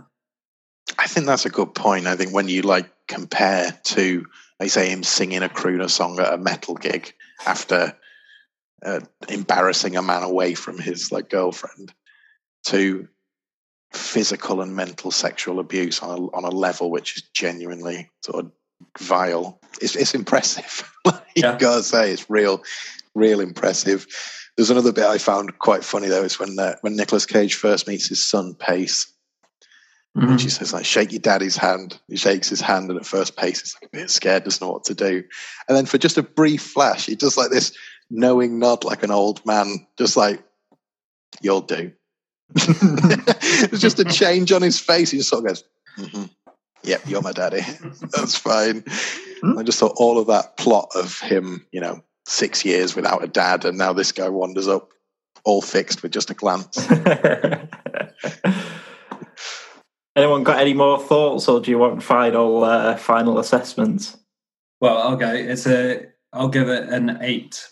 [1.00, 2.08] I think that's a good point.
[2.08, 4.26] I think when you like compare to,
[4.60, 7.14] I say him singing a crooner song at a metal gig
[7.46, 7.96] after
[8.86, 11.94] uh, embarrassing a man away from his like girlfriend,
[12.66, 13.08] to
[13.94, 18.52] physical and mental sexual abuse on a, on a level which is genuinely sort of
[19.00, 19.60] vile.
[19.82, 20.90] It's, it's impressive.
[21.06, 21.58] you Yeah.
[21.58, 22.64] gotta say it's real,
[23.16, 24.08] real impressive.
[24.56, 26.24] There's another bit I found quite funny though.
[26.24, 29.14] Is when uh, when Nicolas Cage first meets his son Pace,
[30.16, 30.30] Mm-hmm.
[30.30, 32.00] and she says, like, shake your daddy's hand.
[32.08, 34.72] He shakes his hand, and at first, Pace is like a bit scared, doesn't know
[34.72, 35.24] what to do.
[35.68, 37.76] And then for just a brief flash, he does like this
[38.12, 40.44] knowing nod, like an old man, just like,
[41.42, 41.92] you'll do.
[43.66, 45.10] It's just a change on his face.
[45.10, 45.64] He just sort of goes,
[45.98, 46.26] mm-hmm.
[46.84, 47.62] yep, you're my daddy.
[48.12, 48.84] That's fine.
[49.58, 53.28] I just thought all of that plot of him, you know, six years without a
[53.28, 54.90] dad, and now this guy wanders up
[55.44, 56.90] all fixed with just a glance.
[60.16, 64.16] Anyone got any more thoughts, or do you want final uh, final assessments?
[64.80, 65.34] Well, I'll go.
[65.34, 66.08] It's a.
[66.32, 67.68] I'll give it an eight.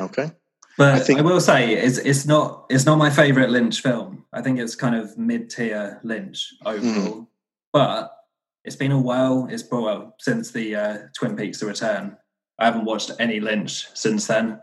[0.00, 0.32] Okay.
[0.76, 4.24] But I I, will say it's it's not it's not my favorite Lynch film.
[4.32, 7.28] I think it's kind of mid tier Lynch overall.
[7.72, 8.16] But
[8.64, 9.46] it's been a while.
[9.50, 12.16] It's been well since the uh, Twin Peaks: The Return.
[12.58, 14.60] I haven't watched any Lynch since then,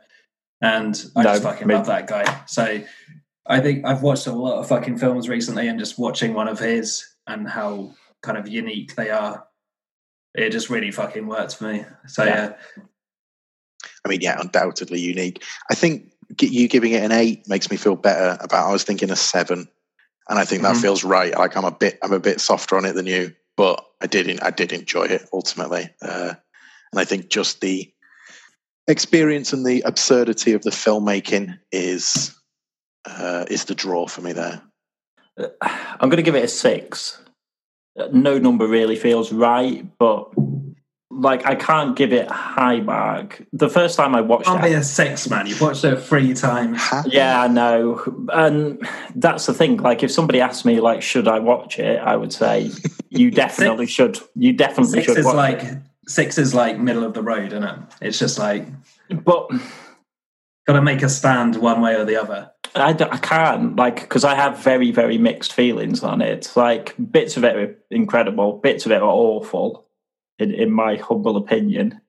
[0.62, 2.44] and I No, just fucking me- love that guy.
[2.48, 2.82] So
[3.46, 6.60] I think I've watched a lot of fucking films recently, and just watching one of
[6.60, 9.46] his and how kind of unique they are,
[10.36, 11.86] it just really fucking works for me.
[12.08, 12.54] So Yeah.
[12.78, 12.84] yeah,
[14.06, 15.44] I mean, yeah, undoubtedly unique.
[15.70, 18.70] I think you giving it an eight makes me feel better about.
[18.70, 19.68] I was thinking a seven,
[20.30, 20.82] and I think that Mhm.
[20.82, 21.38] feels right.
[21.38, 24.40] Like I'm a bit, I'm a bit softer on it than you, but I did,
[24.42, 26.36] I did enjoy it ultimately, uh,
[26.92, 27.92] and I think just the
[28.88, 32.36] experience and the absurdity of the filmmaking is
[33.06, 34.62] uh, is the draw for me there.
[35.72, 37.22] I'm going to give it a six.
[38.12, 40.32] No number really feels right, but
[41.10, 43.44] like I can't give it a high mark.
[43.54, 45.46] The first time I watched can't it, be a six man.
[45.46, 46.82] You've watched it three times.
[47.06, 48.02] Yeah, I know.
[48.32, 49.78] And that's the thing.
[49.78, 52.00] Like, if somebody asked me, like, should I watch it?
[52.00, 52.72] I would say,
[53.10, 54.20] you definitely should.
[54.36, 55.78] You definitely Six should is watch like it.
[56.08, 57.80] Six is like middle of the road, isn't it?
[58.02, 58.68] It's just like
[59.12, 59.50] But
[60.68, 62.52] got to make a stand one way or the other.
[62.76, 66.52] I, I can't, like, because I have very, very mixed feelings on it.
[66.56, 69.88] Like, bits of it are incredible, bits of it are awful,
[70.40, 72.00] in, in my humble opinion.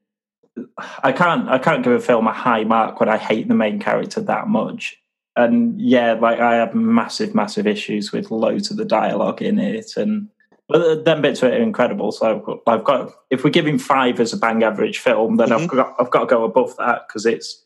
[1.03, 3.81] I can't, I can't give a film a high mark when I hate the main
[3.81, 4.99] character that much.
[5.35, 9.97] And yeah, like I have massive, massive issues with loads of the dialogue in it,
[9.97, 10.29] and
[10.73, 12.11] but then bits of it are incredible.
[12.13, 15.77] So I've got, if we're giving five as a bang average film, then I've mm-hmm.
[15.77, 17.65] got, I've got to go above that because it's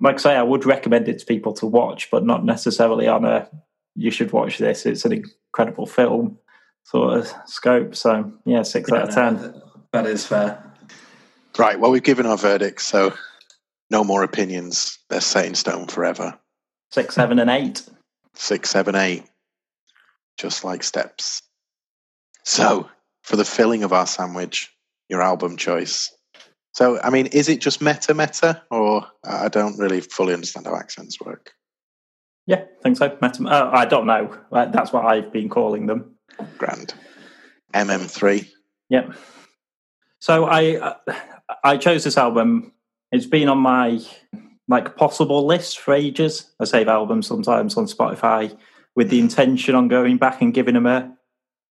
[0.00, 3.24] like I say, I would recommend it to people to watch, but not necessarily on
[3.24, 3.48] a
[3.94, 4.86] you should watch this.
[4.86, 6.38] It's an incredible film
[6.84, 7.94] sort of scope.
[7.94, 9.62] So yeah, six out of ten.
[9.92, 10.62] That is fair.
[11.58, 11.78] Right.
[11.78, 13.12] Well, we've given our verdict, so
[13.90, 14.98] no more opinions.
[15.10, 16.38] They're set in stone forever.
[16.90, 17.82] Six, seven, and eight.
[18.34, 19.24] six, seven, eight,
[20.36, 21.42] just like steps.
[22.44, 22.88] So,
[23.22, 24.72] for the filling of our sandwich,
[25.08, 26.12] your album choice.
[26.72, 30.76] So, I mean, is it just meta meta, or I don't really fully understand how
[30.76, 31.52] accents work?
[32.46, 33.16] Yeah, I think so.
[33.20, 34.36] Met- uh, I don't know.
[34.50, 36.16] Uh, That's what I've been calling them.
[36.58, 36.94] Grand.
[37.74, 38.48] MM3.
[38.88, 39.14] Yep.
[40.20, 40.94] So I uh,
[41.64, 42.72] I chose this album.
[43.10, 44.00] It's been on my
[44.68, 46.50] like possible list for ages.
[46.60, 48.56] I save albums sometimes on Spotify
[48.94, 51.16] with the intention on going back and giving them a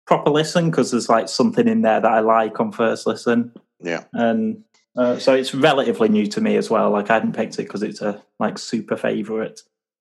[0.06, 3.52] proper listen because there's like something in there that I like on first listen.
[3.80, 4.04] Yeah.
[4.12, 4.64] and
[4.96, 6.90] uh, so it's relatively new to me as well.
[6.90, 9.60] Like I hadn't picked it because it's a like super favorite.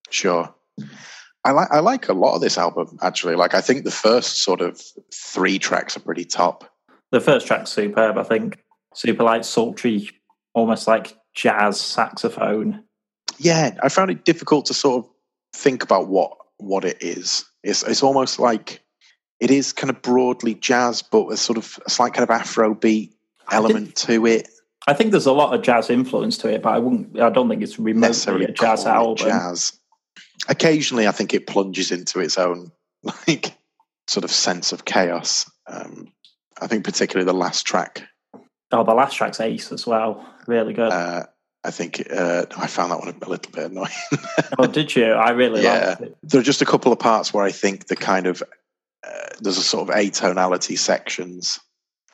[0.10, 0.54] Sure.
[1.46, 3.36] I like I like a lot of this album actually.
[3.36, 4.82] Like I think the first sort of
[5.14, 6.70] three tracks are pretty top.
[7.12, 8.60] The first track's superb, I think.
[8.94, 10.10] Super like sultry,
[10.54, 12.84] almost like jazz saxophone.
[13.40, 15.12] Yeah, I found it difficult to sort of
[15.54, 17.46] think about what what it is.
[17.64, 18.83] It's it's almost like
[19.44, 22.74] it is kind of broadly jazz, but a sort of a slight kind of Afro
[22.74, 23.14] beat
[23.52, 24.48] element to it.
[24.88, 27.20] I think there's a lot of jazz influence to it, but I wouldn't.
[27.20, 29.28] I don't think it's remotely Necessarily a jazz album.
[29.28, 29.78] Jazz.
[30.48, 32.72] Occasionally, I think it plunges into its own
[33.04, 33.54] like
[34.08, 35.52] sort of sense of chaos.
[35.68, 36.14] Um,
[36.62, 38.02] I think particularly the last track.
[38.72, 40.26] Oh, the last track's ace as well.
[40.48, 40.90] Really good.
[40.90, 41.26] Uh,
[41.66, 43.92] I think uh, I found that one a little bit annoying.
[44.58, 45.12] oh, did you?
[45.12, 45.90] I really yeah.
[45.90, 46.18] liked it.
[46.24, 48.42] there are just a couple of parts where I think the kind of
[49.06, 51.60] uh, there's a sort of atonality sections,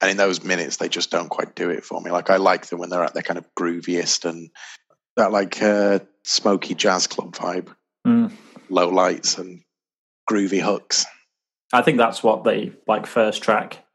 [0.02, 2.12] and in those minutes they just don't quite do it for me.
[2.12, 4.49] Like I like them when they're at their kind of grooviest and
[5.17, 7.73] that like uh, smoky jazz club vibe,
[8.08, 8.32] Mm.
[8.69, 9.62] low lights and
[10.30, 11.06] groovy hooks.
[11.73, 13.86] I think that's what the like first track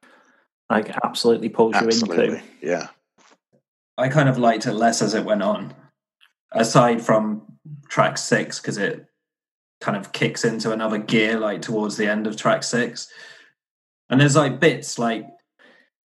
[0.71, 2.43] like absolutely pulls you into.
[2.61, 2.89] yeah.
[3.97, 5.73] I kind of liked it less as it went on,
[6.53, 7.43] aside from
[7.89, 9.07] track six because it
[9.81, 13.09] kind of kicks into another gear like towards the end of track six,
[14.11, 15.27] and there's like bits like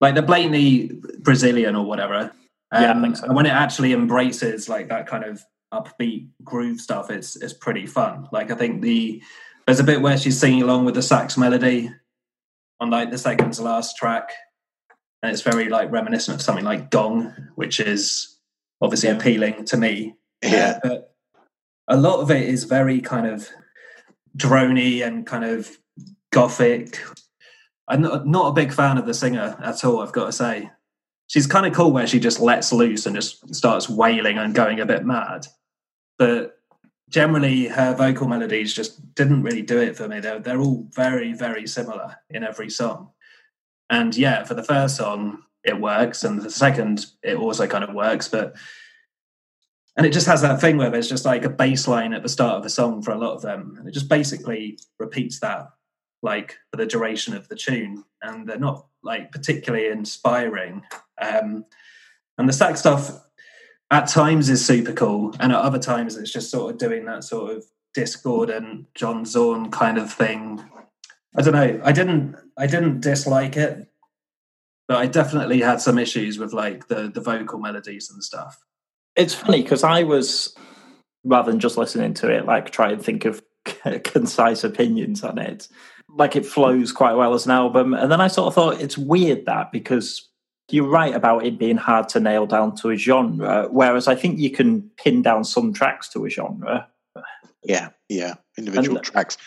[0.01, 2.31] like the blatantly Brazilian or whatever.
[2.73, 3.25] Yeah, I Um, think so.
[3.25, 5.41] And when it actually embraces like that kind of
[5.73, 8.27] upbeat groove stuff, it's it's pretty fun.
[8.31, 9.21] Like I think the
[9.65, 11.91] there's a bit where she's singing along with the sax melody
[12.79, 14.31] on like the second to last track,
[15.21, 18.37] and it's very like reminiscent of something like Gong, which is
[18.81, 19.15] obviously Yeah.
[19.17, 20.15] appealing to me.
[20.43, 20.79] Yeah.
[20.83, 21.15] Uh, but
[21.87, 23.49] a lot of it is very kind of
[24.35, 25.77] drony and kind of
[26.31, 26.99] gothic.
[27.87, 30.01] I'm not, a big fan of the singer at all.
[30.01, 30.69] I've got to say,
[31.27, 34.79] she's kind of cool where she just lets loose and just starts wailing and going
[34.79, 35.47] a bit mad.
[36.17, 36.59] But
[37.09, 40.19] generally, her vocal melodies just didn't really do it for me.
[40.19, 43.11] They're they're all very very similar in every song.
[43.89, 47.93] And yeah, for the first song, it works, and the second, it also kind of
[47.93, 48.55] works, but
[49.97, 52.29] and it just has that thing where there's just like a bass line at the
[52.29, 53.75] start of the song for a lot of them.
[53.77, 55.69] And it just basically repeats that
[56.21, 58.03] like for the duration of the tune.
[58.21, 60.83] And they're not like particularly inspiring.
[61.19, 61.65] Um
[62.37, 63.09] and the sax stuff
[63.89, 65.35] at times is super cool.
[65.39, 69.25] And at other times it's just sort of doing that sort of discord and john
[69.25, 70.63] zorn kind of thing.
[71.35, 71.81] I don't know.
[71.83, 73.87] I didn't i didn't dislike it.
[74.87, 78.63] But i definitely had some issues with like the the vocal melodies and stuff
[79.17, 80.55] It's funny because I was
[81.23, 83.41] rather than just listening to it, like try and think of
[84.03, 85.67] concise opinions on it.
[86.09, 88.97] Like it flows quite well as an album, and then I sort of thought it's
[88.97, 90.27] weird that because
[90.69, 94.39] you're right about it being hard to nail down to a genre, whereas I think
[94.39, 96.87] you can pin down some tracks to a genre.
[97.63, 98.35] Yeah, yeah.
[98.57, 99.37] Individual And- tracks.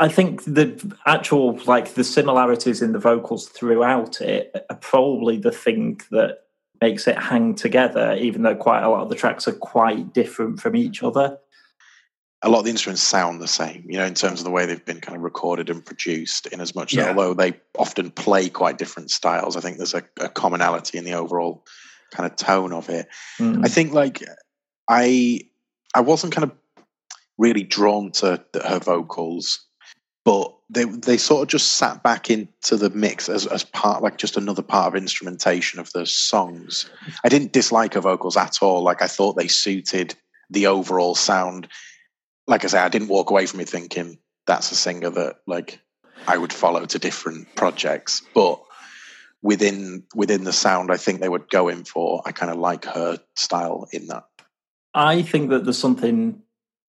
[0.00, 5.52] I think the actual like the similarities in the vocals throughout it are probably the
[5.52, 6.43] thing that
[6.84, 10.60] makes it hang together, even though quite a lot of the tracks are quite different
[10.60, 11.38] from each other.
[12.42, 14.66] A lot of the instruments sound the same, you know, in terms of the way
[14.66, 16.46] they've been kind of recorded and produced.
[16.48, 17.04] In as much Yeah.
[17.04, 21.04] that although they often play quite different styles, I think there's a, a commonality in
[21.04, 21.64] the overall
[22.12, 23.08] kind of tone of it.
[23.38, 23.64] Mm.
[23.64, 24.22] I think like
[24.86, 25.40] I
[25.94, 26.52] I wasn't kind of
[27.38, 29.66] really drawn to her vocals,
[30.24, 34.16] but they they sort of just sat back into the mix as as part like
[34.16, 36.88] just another part of instrumentation of the songs.
[37.24, 38.82] I didn't dislike her vocals at all.
[38.82, 40.14] Like I thought they suited
[40.50, 41.68] the overall sound.
[42.46, 45.80] Like I say, I didn't walk away from it thinking that's a singer that like
[46.26, 48.62] I would follow to different projects, but
[49.42, 53.18] within within the sound I think they were going for, I kind of like her
[53.36, 54.24] style in that.
[54.94, 56.40] I think that there's something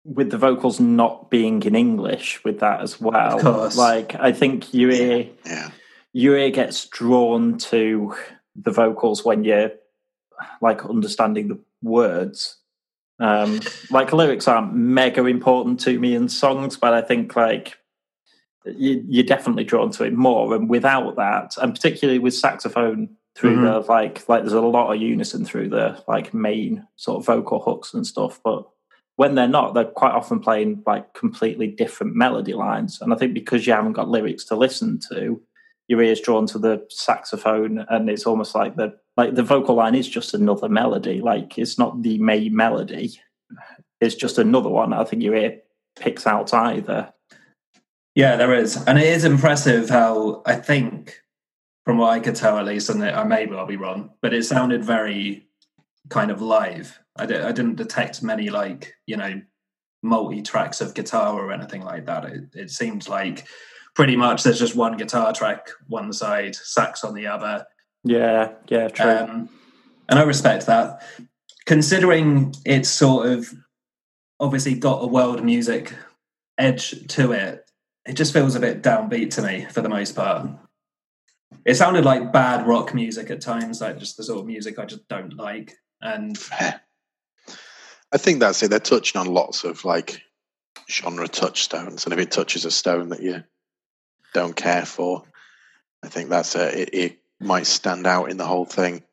[0.05, 3.37] with the vocals not being in English with that as well.
[3.37, 3.77] Of course.
[3.77, 5.71] Like I think your ear Yeah.
[6.13, 8.15] your ear gets drawn to
[8.55, 9.71] the vocals when you're
[10.61, 12.57] like understanding the words.
[13.19, 17.77] Um, like lyrics aren't mega important to me in songs, but I think like
[18.65, 20.53] you, you're definitely drawn to it more.
[20.53, 25.01] And without that, and particularly with saxophone through the like, like there's a lot of
[25.01, 28.39] unison through the like main sort of vocal hooks and stuff.
[28.43, 28.67] But
[29.17, 32.99] when they're not, they're quite often playing like completely different melody lines.
[33.01, 35.41] And I think because you haven't got lyrics to listen to,
[35.87, 39.95] your ears drawn to the saxophone and it's almost like the like the vocal line
[39.95, 41.21] is just another melody.
[41.21, 43.19] Like it's not the main melody.
[44.01, 45.61] It's just another one i think your ear
[45.95, 47.13] picks out either.
[48.13, 51.21] Yeah, there is, and it is impressive how I think,
[51.85, 54.43] from what I could tell at least, and I may well be wrong, but it
[54.43, 55.44] sounded very
[56.09, 56.99] kind of live.
[57.17, 59.41] I, di- I didn't detect many like you know
[60.03, 62.25] multi tracks of guitar or anything like that.
[62.25, 63.47] It, it seemed like
[63.95, 67.65] pretty much there's just one guitar track one side, sax on the other,
[68.03, 69.49] yeah yeah true um,
[70.09, 71.03] and I respect that.
[71.65, 73.51] Considering it's sort of
[74.39, 75.93] obviously got a world music
[76.57, 77.69] edge to it.
[78.05, 80.49] It just feels a bit downbeat to me for the most part.
[81.65, 84.85] It sounded like bad rock music at times, like just the sort of music I
[84.85, 85.75] just don't like.
[86.01, 86.37] And
[88.11, 88.69] I think that's it.
[88.69, 90.21] They're touching on lots of like
[90.89, 93.43] genre touchstones, and if it touches a stone that you
[94.33, 95.23] don't care for,
[96.03, 99.03] I think that's a, it, it might stand out in the whole thing.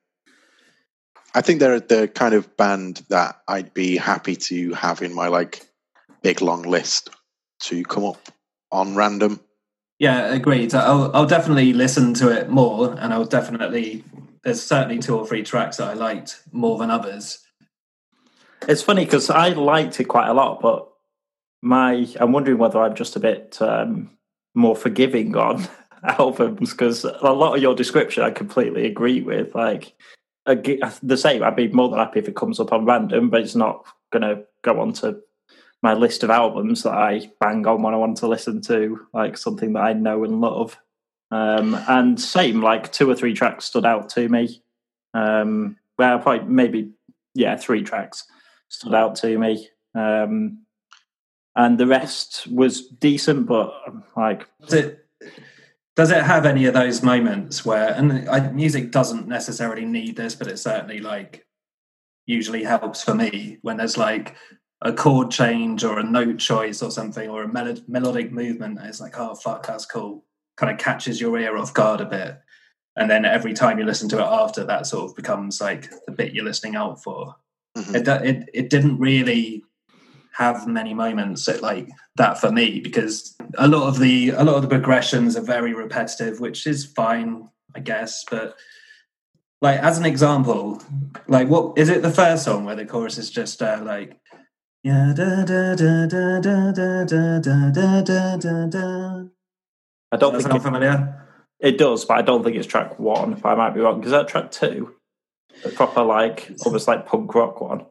[1.35, 5.28] I think they're the kind of band that I'd be happy to have in my
[5.28, 5.66] like
[6.22, 7.09] big long list
[7.61, 8.28] to come up
[8.70, 9.41] on random.
[9.99, 10.74] yeah, agreed.
[10.74, 14.05] I'll, I'll definitely listen to it more, and I'll definitely.
[14.45, 17.38] There's certainly two or three tracks that I liked more than others.
[18.68, 20.88] It's funny because I liked it quite a lot, but
[21.62, 24.11] my I'm wondering whether I'm just a bit um,
[24.55, 25.66] more forgiving on
[26.05, 29.55] albums because a lot of your description I completely agree with.
[29.55, 29.95] Like
[30.45, 33.55] the same, I'd be more than happy if it comes up on random, but it's
[33.55, 35.20] not going to go on to
[35.82, 39.36] my list of albums that I bang on when I want to listen to, like
[39.36, 40.78] something that I know and love.
[41.33, 44.62] Um, and same, like two or three tracks stood out to me.
[45.14, 46.91] Um, well, probably maybe
[47.35, 48.24] yeah, three tracks
[48.68, 49.68] stood out to me.
[49.95, 50.59] Um,
[51.57, 55.07] and the rest was decent, but um, like Does it
[55.97, 60.35] does it have any of those moments where and I, music doesn't necessarily need this,
[60.35, 61.47] but it certainly like
[62.26, 64.37] usually helps for me when there's like
[64.83, 68.78] a chord change or a note choice or something or a melod- melodic movement.
[68.83, 70.24] It's like, oh fuck, that's cool.
[70.62, 72.38] Kind of catches your ear off guard a bit,
[72.94, 76.12] and then every time you listen to it after, that sort of becomes like the
[76.12, 77.34] bit you're listening out for.
[77.76, 77.94] Mhm.
[77.96, 79.64] It it it didn't really
[80.34, 84.54] have many moments that, like that for me because a lot of the a lot
[84.54, 88.24] of the progressions are very repetitive, which is fine, I guess.
[88.30, 88.54] But
[89.62, 90.80] like as an example,
[91.26, 94.16] like what is it the first song where the chorus is just uh, like
[94.84, 99.24] yeah da da da da da da da da da da da.
[100.12, 101.26] I don't think it, familiar?
[101.58, 103.32] it does, but I don't think it's track one.
[103.32, 103.98] If I might be wrong.
[103.98, 104.94] because that track two?
[105.62, 107.86] The proper like almost like punk rock one.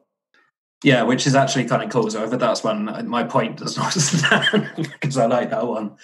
[0.84, 2.10] Yeah, which is actually kind of cool.
[2.10, 5.96] So but that's when my point does not stand because I like that one.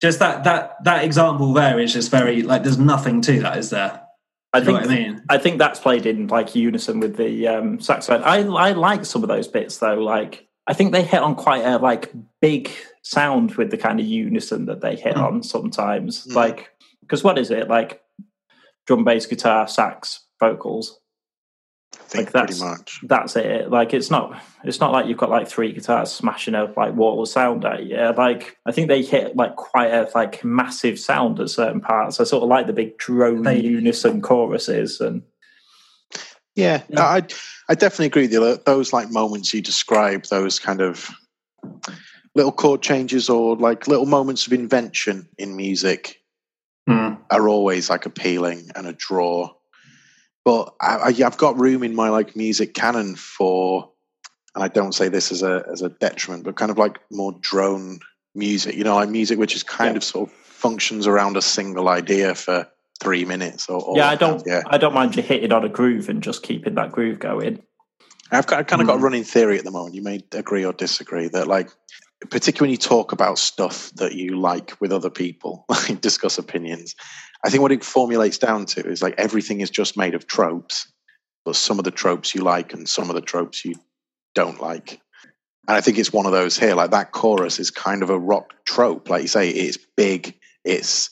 [0.00, 3.70] Just that that that example there is just very like there's nothing to that, is
[3.70, 4.02] there?
[4.52, 5.22] I Do you know think what I mean?
[5.28, 8.22] I think that's played in like unison with the um, saxophone.
[8.22, 9.94] I I like some of those bits though.
[9.94, 12.70] Like I think they hit on quite a like big
[13.02, 15.22] sound with the kind of unison that they hit Mm.
[15.22, 16.26] on sometimes.
[16.26, 16.34] Mm.
[16.34, 16.70] Like
[17.00, 18.02] because what is it like?
[18.86, 20.98] Drum, bass, guitar, sax, vocals.
[21.94, 23.00] I think Like, that's- pretty much.
[23.04, 23.70] That's it.
[23.70, 27.22] Like it's not it's not like you've got like three guitars smashing a like wall
[27.22, 27.96] of sound at you.
[27.96, 32.20] Yeah, like I think they hit like quite a like massive sound at certain parts.
[32.20, 35.22] I sort of like the big drone They- unison choruses and
[36.54, 37.02] Yeah, Yeah.
[37.04, 37.22] I
[37.68, 38.56] I definitely agree with you.
[38.64, 41.10] Those like moments you describe, those kind of
[42.38, 46.14] little chord changes or like little moments of invention in music
[46.88, 47.18] Mm.
[47.30, 49.50] are always like appealing and a draw.
[50.42, 53.90] But I, I've got room in my like music canon for,
[54.54, 57.32] and I don't say this as a as a detriment, but kind of like more
[57.42, 58.00] drone
[58.34, 58.74] music.
[58.74, 59.96] You know, like music which is kind Yeah.
[59.98, 62.66] of sort of functions around a single idea for
[63.00, 65.68] three minutes or, or yeah, I don't Yeah, I don't mind you hitting on a
[65.68, 67.62] groove and just keeping that groove going.
[68.30, 69.02] I've, got, I've kind of got a Mm.
[69.02, 69.94] running theory at the moment.
[69.94, 71.70] You may agree or disagree that, like,
[72.30, 76.94] particularly when you talk about stuff that you like with other people, like discuss opinions.
[77.44, 80.90] I think what it formulates down to is like everything is just made of tropes,
[81.44, 83.76] but some of the tropes you like and some of the tropes you
[84.34, 85.00] don't like.
[85.68, 86.74] And I think it's one of those here.
[86.74, 89.08] Like that chorus is kind of a rock trope.
[89.08, 91.10] Like you say, it's big, it's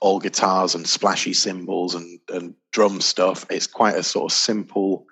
[0.00, 3.44] all guitars and splashy cymbals and, and drum stuff.
[3.50, 5.06] It's quite a sort of simple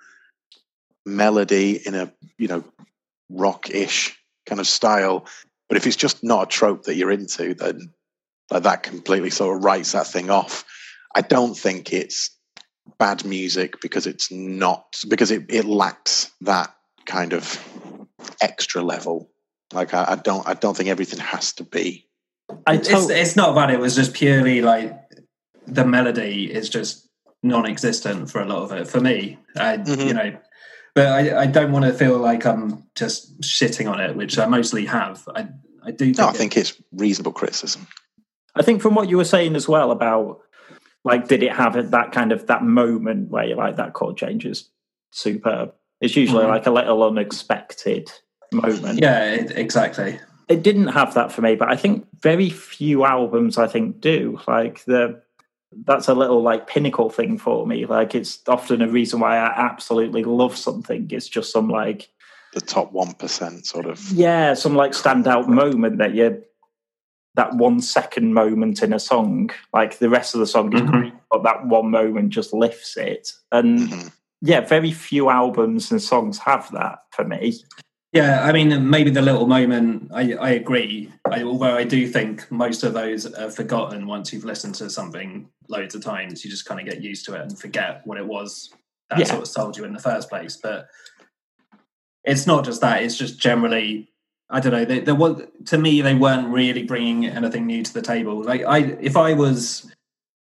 [1.05, 2.63] melody in a you know
[3.29, 4.16] rock-ish
[4.47, 5.25] kind of style
[5.69, 7.91] but if it's just not a trope that you're into then
[8.49, 10.65] like, that completely sort of writes that thing off
[11.15, 12.31] i don't think it's
[12.97, 16.73] bad music because it's not because it, it lacks that
[17.05, 17.61] kind of
[18.41, 19.29] extra level
[19.73, 22.05] like I, I don't i don't think everything has to be
[22.65, 23.71] I it's, to- it's not bad.
[23.71, 24.97] It was just purely like
[25.67, 27.09] the melody is just
[27.43, 29.37] non-existent for a lot of it for me.
[29.57, 30.07] I, Mhm.
[30.07, 30.37] you know,
[30.97, 34.47] but I, I don't want to feel like I'm just shitting on it, which I
[34.47, 35.23] mostly have.
[35.35, 35.47] I,
[35.83, 36.05] I do.
[36.05, 37.85] Think no i it- think it's reasonable criticism
[38.55, 40.39] I think from what you were saying as well about
[41.03, 44.43] like did it have that kind of that moment where you're like that chord change
[44.45, 44.69] is
[45.11, 45.73] superb.
[46.01, 46.49] It's usually Mhm.
[46.49, 48.11] like a little unexpected
[48.51, 48.99] moment.
[48.99, 50.19] Yeah, it, exactly.
[50.49, 54.39] it didn't have that for me, but I think very few albums I think do.
[54.47, 55.21] Like the
[55.71, 57.85] that's a little like pinnacle thing for me.
[57.85, 61.07] Like it's often a reason why I absolutely love something.
[61.11, 62.09] It's just some like
[62.53, 63.99] the top one percent sort of.
[64.11, 66.43] Yeah, some like standout moment that you
[67.35, 69.51] that one second moment in a song.
[69.73, 70.87] Like the rest of the song is Mhm.
[70.91, 73.31] great, but that one moment just lifts it.
[73.51, 74.11] And Mhm.
[74.41, 77.53] yeah, very few albums and songs have that for me.
[78.17, 80.09] Yeah, I mean, maybe the little moment.
[80.11, 81.11] I, I agree.
[81.25, 85.47] I, although I do think most of those are forgotten once you've listened to something
[85.69, 86.43] loads of times.
[86.43, 88.73] You just kind of get used to it and forget what it was
[89.11, 89.25] that Yeah.
[89.25, 90.57] sort of sold you in the first place.
[90.57, 90.87] But
[92.23, 93.03] it's not just that.
[93.03, 94.09] It's just generally.
[94.49, 94.85] I don't know.
[94.85, 98.41] They, there was to me, they weren't really bringing anything new to the table.
[98.43, 99.91] Like I, if I was,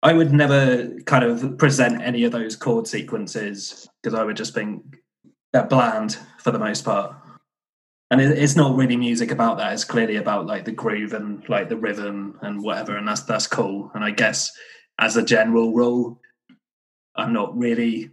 [0.03, 4.53] I would never kind of present any of those chord sequences because I would just
[4.53, 4.83] think
[5.53, 7.15] they're bland for the most part
[8.13, 9.73] and it, it's not really music about that.
[9.73, 13.47] It's clearly about like the groove and like the rhythm and whatever and that's that's
[13.47, 13.91] cool.
[13.95, 14.51] And i guess
[14.99, 16.21] as a general rule
[17.15, 18.11] i'm not really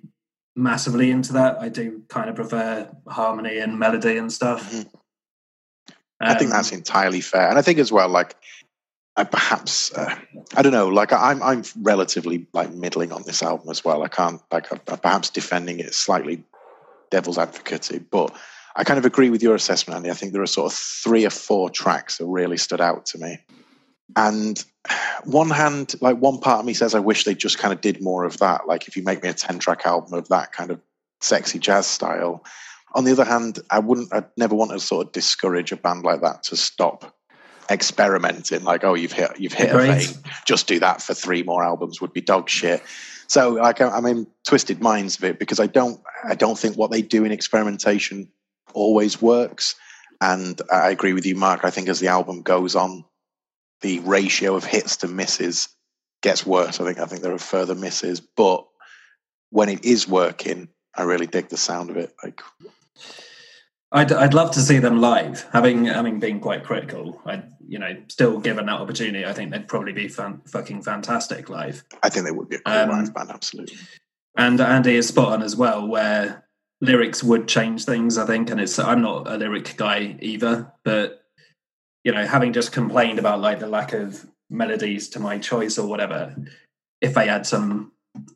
[0.56, 1.58] massively into that.
[1.60, 4.72] I do kind of prefer harmony and melody and stuff.
[4.72, 4.86] Mhm.
[6.20, 8.36] I think Um, that's entirely fair, and I think as well, like
[9.16, 10.14] I perhaps uh,
[10.56, 14.02] I don't know, like I'm I'm relatively like middling on this album as well.
[14.02, 16.44] I can't like I'm, I'm perhaps defending it slightly
[17.10, 18.34] devil's advocate, but
[18.76, 20.10] I kind of agree with your assessment, Andy.
[20.10, 23.18] I think there are sort of three or four tracks that really stood out to
[23.18, 23.38] me,
[24.16, 24.64] and
[25.24, 28.02] one hand, like one part of me says, I wish they just kind of did
[28.02, 28.66] more of that.
[28.66, 30.80] Like if you make me a ten track album of that kind of
[31.20, 32.44] sexy jazz style.
[32.94, 34.12] On the other hand, I wouldn't.
[34.12, 37.14] I'd never want to sort of discourage a band like that to stop
[37.70, 38.64] experimenting.
[38.64, 40.06] Like, oh, you've hit, you've hit a Agreed.
[40.06, 40.16] vein.
[40.44, 42.82] Just do that for three more albums would be dog shit.
[43.28, 46.76] So, like, I- I'm in twisted minds of it because I don't, I don't think
[46.76, 48.28] what they do in experimentation
[48.74, 49.74] always works.
[50.20, 51.64] And I agree with you, Mark.
[51.64, 53.04] I think as the album goes on,
[53.80, 55.68] the ratio of hits to misses
[56.22, 56.80] gets worse.
[56.80, 58.66] I think, I think there are further misses, but
[59.50, 62.14] when it is working, I really dig the sound of it.
[62.22, 62.42] Like,
[63.92, 65.46] I'd, I'd love to see them live.
[65.52, 69.66] Having having been quite critical, I you know still given that opportunity, I think they'd
[69.66, 71.82] probably be fan, fucking fantastic live.
[72.02, 73.76] I think they would be a Um, live band, absolutely.
[74.36, 76.44] And Andy is spot on as well, where
[76.80, 78.18] lyrics would change things.
[78.18, 81.24] I think, and it's I'm not a lyric guy either, but
[82.04, 85.86] you know, having just complained about like the lack of melodies to my choice or
[85.86, 86.34] whatever,
[87.00, 87.92] if they had some,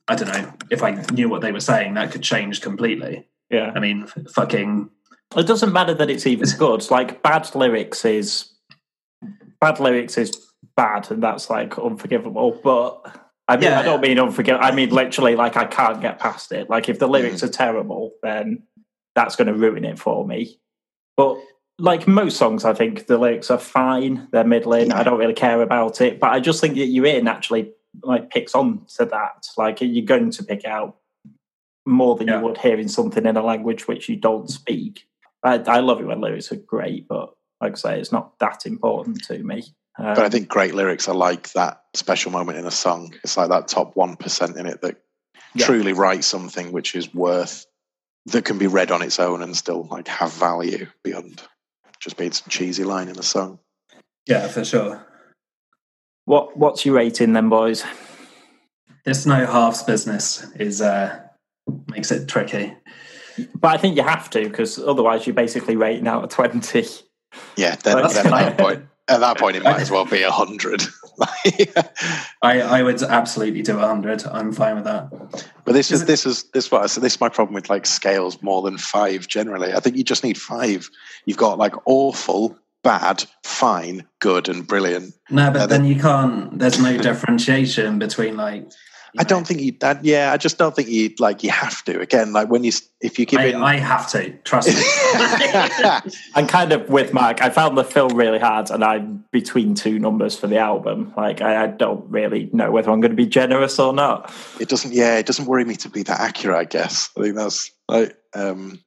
[0.07, 3.27] I don't know, if I knew what they were saying, that could change completely.
[3.51, 3.73] Yeah.
[3.75, 4.91] I mean, fucking
[5.37, 6.91] It doesn't matter that it's even good.
[6.91, 8.51] Like bad lyrics is
[9.61, 10.31] bad lyrics is
[10.77, 12.61] bad, and that's like unforgivable.
[12.63, 13.81] But I mean, Yeah.
[13.81, 14.65] I don't mean unforgivable.
[14.65, 16.71] I mean literally, like I can't get past it.
[16.71, 17.45] Like if the lyrics mm.
[17.45, 18.63] are terrible, then
[19.15, 20.59] that's going to ruin it for me.
[21.17, 21.39] But
[21.79, 24.29] like most songs, I think the lyrics are fine.
[24.33, 24.93] They're middling.
[24.93, 26.21] I don't really care about it.
[26.21, 27.73] But I just think that your ear naturally
[28.03, 29.47] like picks on to that.
[29.57, 30.97] Like you're going to pick out
[31.87, 32.39] more than Yeah.
[32.39, 35.07] you would hearing something in a language which you don't speak.
[35.43, 38.67] I, I love it when lyrics are great, but like I say, it's not that
[38.67, 39.65] important to me.
[39.99, 43.15] Um, But I think great lyrics are like that special moment in a song.
[43.23, 44.97] It's like that top 1% in it that
[45.55, 45.67] Yeah.
[45.67, 47.67] truly writes something which is worth,
[48.27, 51.43] that can be read on its own and still like have value beyond
[52.01, 53.59] just being some cheesy line in a song.
[54.27, 55.07] yeah, for sure.
[56.25, 57.85] what what's your rating then, boys?
[59.05, 61.21] This no halves business is uh
[61.89, 62.75] makes it tricky.
[63.55, 66.87] But I think you have to because otherwise you're basically rating out of twenty.
[67.57, 70.23] Yeah, then, That's then at, that point, at that point, it might as well be
[70.23, 70.83] a 100.
[72.43, 74.25] I, I would absolutely do a hundred.
[74.27, 75.11] I'm fine with that.
[75.65, 77.03] But this Is is this is this what I said.
[77.03, 79.29] This is my problem with like scales more than five.
[79.29, 80.91] Generally, I think you just need five.
[81.25, 85.15] You've got like awful, bad, fine, good, and brilliant.
[85.31, 86.59] No, but Uh, then you can't.
[86.59, 88.67] There's no differentiation between like.
[89.15, 89.77] You I know, don't think you.
[89.79, 92.01] That, yeah, I just don't think you like you have to.
[92.01, 93.55] Again, like when you if you give I, it.
[93.55, 96.11] I have to trust me.
[96.35, 97.41] I'm kind of with Mark.
[97.41, 101.15] I found the film really hard, and I'm between two numbers for the album.
[101.17, 104.35] Like I, I don't really know whether I'm going to be generous or not.
[104.59, 104.93] it doesn't.
[104.93, 106.59] Yeah, it doesn't worry me to be that accurate.
[106.59, 107.11] I guess.
[107.17, 108.17] I think that's like.
[108.35, 108.81] Um,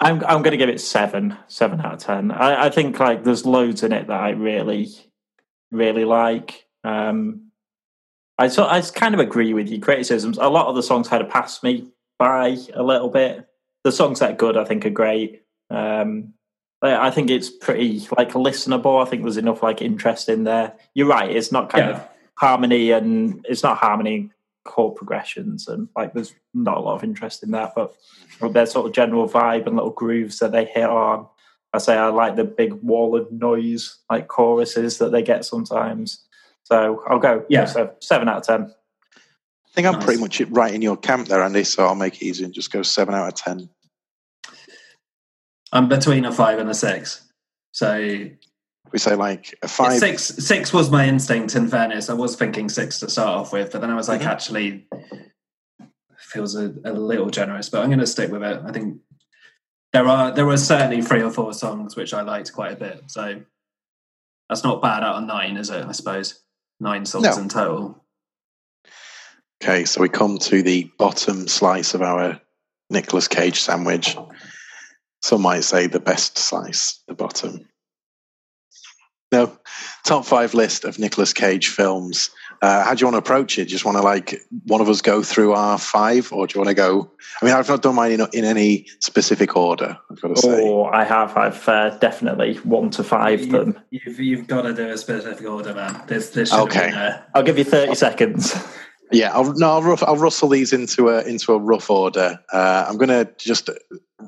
[0.00, 2.30] I'm I'm going to give it seven, seven out of ten.
[2.30, 4.88] I, I think like there's loads in it that I really,
[5.70, 6.64] really like.
[6.82, 7.45] Um,
[8.38, 10.38] I so I kind of agree with your criticisms.
[10.38, 13.48] A lot of the songs had of passed me by a little bit.
[13.84, 15.42] The songs that are good, I think, are great.
[15.70, 16.34] Um,
[16.82, 19.02] I think it's pretty like listenable.
[19.04, 20.74] I think there's enough like interest in there.
[20.94, 21.30] You're right.
[21.30, 22.08] It's not kind of
[22.38, 24.30] harmony and it's not harmony
[24.64, 27.94] chord progressions and like there's not a lot of interest in that but
[28.52, 31.26] their sort of general vibe and little grooves that they hit on
[31.72, 36.25] i say i like the big wall of noise like choruses that they get sometimes
[36.68, 37.64] so i'll go Yeah.
[37.66, 38.74] so seven out of ten
[39.14, 40.04] I think I'm Nice.
[40.04, 41.62] pretty much right in your camp there, Andy.
[41.62, 43.68] So I'll make it easy and just go seven out of ten.
[45.70, 47.22] I'm between a five and a six.
[47.72, 47.98] So
[48.90, 49.98] We say like a five.
[49.98, 51.54] six six was my instinct.
[51.56, 54.22] In fairness, I was thinking six to start off with, but then I was like,
[54.22, 54.26] Mhm.
[54.26, 54.88] actually,
[56.16, 57.68] feels a, a little generous.
[57.68, 58.62] But I'm going to stick with it.
[58.64, 59.00] I think
[59.92, 63.02] there are there were certainly three or four songs which I liked quite a bit.
[63.08, 63.42] So
[64.48, 65.84] that's not bad out of nine, is it?
[65.84, 66.42] I suppose
[66.80, 67.36] nine songs No.
[67.38, 68.04] in total.
[69.62, 72.40] Okay, so we come to the bottom slice of our
[72.90, 74.16] Nicolas Cage sandwich.
[75.22, 77.66] Some might say the best slice, the bottom.
[79.32, 79.58] No,
[80.04, 82.30] top five list of Nicolas Cage films.
[82.62, 83.66] Uh, how do you want to approach it?
[83.66, 86.68] Just want to like one of us go through our five, or do you want
[86.68, 87.10] to go?
[87.40, 89.98] I mean, I've not done mine in, in any specific order.
[90.10, 90.68] I've got to say.
[90.68, 91.36] Oh, I have.
[91.36, 93.78] I've uh, definitely one to five them.
[93.90, 96.02] You've, you've got to do a specific order, man.
[96.06, 96.78] This this should Okay.
[96.80, 98.54] have been a, I'll give you 30 seconds.
[99.12, 102.40] Yeah, I'll, no, I'll, rough, I'll rustle these into a into a rough order.
[102.52, 103.70] Uh, I'm going to just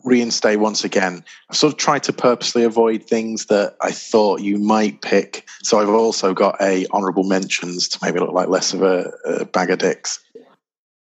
[0.05, 1.25] reinstate once again.
[1.51, 5.49] I've sort of tried to purposely avoid things that I thought you might pick.
[5.63, 9.45] So I've also got a honourable mentions to maybe look like less of a, a
[9.45, 10.21] bag of dicks.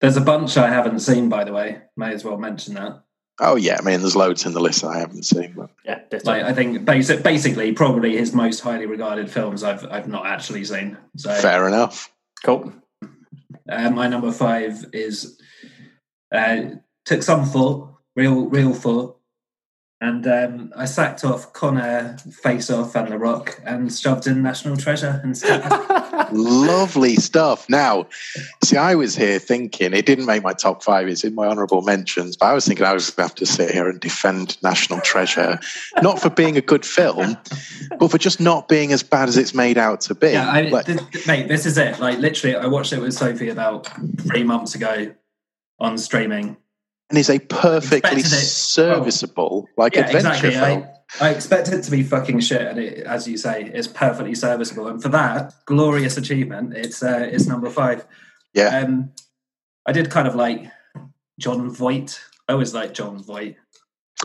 [0.02, 1.82] There's a bunch I haven't seen, by the way.
[1.98, 3.02] May as well mention that.
[3.40, 5.54] Oh yeah, I mean, there's loads in the list that I haven't seen.
[5.58, 6.26] But Yeah, ditto.
[6.26, 10.64] Like I think basic, basically probably his most highly regarded films I've I've not actually
[10.64, 10.98] seen.
[11.18, 12.10] So fair enough.
[12.44, 12.72] cool.
[13.70, 15.38] uh, my number five is
[16.32, 16.62] uh,
[17.04, 19.18] took some thought, real real thought,
[20.02, 24.42] and um, I sacked off Con Air, Face Off, and The Rock, and shoved in
[24.42, 25.64] National Treasure instead.
[26.32, 27.70] Lovely stuff.
[27.70, 28.08] Now,
[28.64, 31.08] see, I was here thinking it didn't make my top five.
[31.08, 33.46] It's in my honourable mentions, but I was thinking I was going to have to
[33.46, 35.60] sit here and defend National Treasure,
[36.02, 37.38] not for being a good film,
[38.00, 40.32] but for just not being as bad as it's made out to be.
[40.32, 42.00] yeah, I, Like- th- th- mate, this is it.
[42.00, 43.88] Like literally, I watched it with Sophie about
[44.22, 45.14] three months ago
[45.80, 46.58] on streaming.
[47.10, 48.46] And is a perfectly Expected it.
[48.48, 50.52] serviceable, like Yeah, adventure exactly.
[50.52, 50.88] film.
[51.22, 54.34] I, I expect it to be fucking shit, and it, as you say, it's perfectly
[54.34, 54.88] serviceable.
[54.88, 58.06] And for that glorious achievement, it's uh, it's number five.
[58.56, 58.80] Yeah.
[58.80, 59.12] Um,
[59.86, 60.66] I did kind of like
[61.40, 62.20] Jon Voight.
[62.50, 63.56] I always like Jon Voight,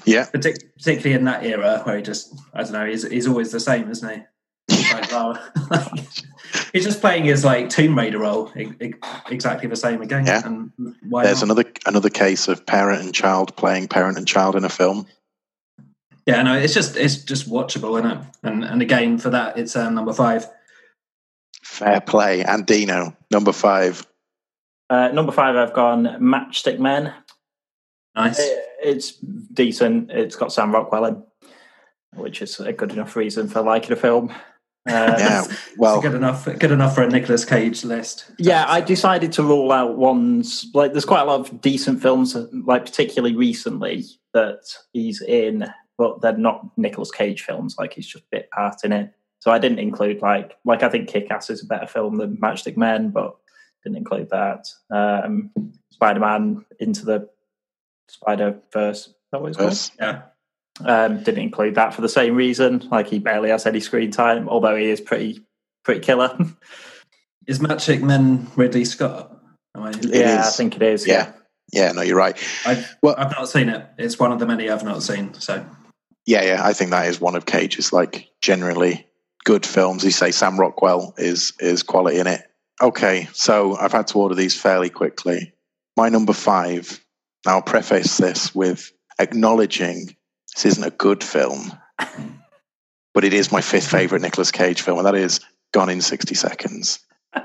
[0.07, 2.87] Yeah, Partic- particularly in that era where he just I don't know.
[2.87, 4.23] He's he's always the same, isn't he?
[4.71, 5.99] He's like,
[6.73, 10.27] he's just playing his like Tomb Raider role, exactly the same again.
[10.27, 10.43] Yeah.
[10.45, 10.73] And
[11.09, 11.51] why there's not?
[11.57, 15.07] another another case of parent and child playing parent and child in a film.
[16.27, 18.25] Yeah, no, it's just it's just watchable, isn't it?
[18.43, 20.47] And and again for that, it's uh, number five.
[21.63, 22.43] Fair play.
[22.45, 24.07] And Dino, number five.
[24.89, 27.13] Uh, number five, I've gone Matchstick Men.
[28.15, 28.39] Nice.
[28.39, 30.11] It- it's decent.
[30.11, 31.23] It's got Sam Rockwell in,
[32.15, 34.33] which is a good enough reason for liking a film.
[34.89, 35.45] Uh, Yeah,
[35.77, 36.47] well, good enough.
[36.47, 38.31] Good enough for a Nicolas Cage list.
[38.39, 42.35] Yeah, I decided to rule out ones like there's quite a lot of decent films,
[42.67, 44.63] like particularly recently that
[44.93, 45.67] he's in,
[45.99, 47.77] but they're not Nicolas Cage films.
[47.79, 49.13] Like he's just bit part in it.
[49.41, 52.39] So I didn't include like like I think Kick Ass is a better film than
[52.39, 53.37] Matchstick Men, but
[53.85, 54.67] didn't include that.
[54.91, 55.51] Um,
[55.91, 57.29] Spider Man into the
[58.09, 59.13] Spider Verse.
[59.33, 59.93] That was Verse.
[59.99, 60.23] Yeah.
[60.85, 62.89] Um, didn't include that for the same reason.
[62.91, 65.41] Like he barely has any screen time, although he is pretty
[65.85, 66.37] pretty killer.
[67.47, 69.37] Is Matchstick Men Ridley Scott?
[69.75, 71.07] Am I, It yeah, I think it is.
[71.07, 71.33] yeah,
[71.73, 71.91] yeah.
[71.91, 72.37] No, you're right.
[72.67, 73.85] I've, Well- I've not seen it.
[73.99, 75.35] It's one of the many I've not seen.
[75.35, 75.65] So
[76.27, 76.61] Yeah, yeah.
[76.65, 79.07] I think that is one of Cage's like generally
[79.45, 80.05] good films.
[80.05, 82.43] You say Sam Rockwell is is quality in it.
[82.83, 85.53] Okay, so I've had to order these fairly quickly.
[85.97, 87.01] My number five.
[87.47, 90.15] Now, I'll preface this with acknowledging
[90.55, 91.73] this isn't a good film,
[93.15, 95.41] but it is my fifth favorite Nicolas Cage film, and that is
[95.73, 96.99] Gone in sixty seconds.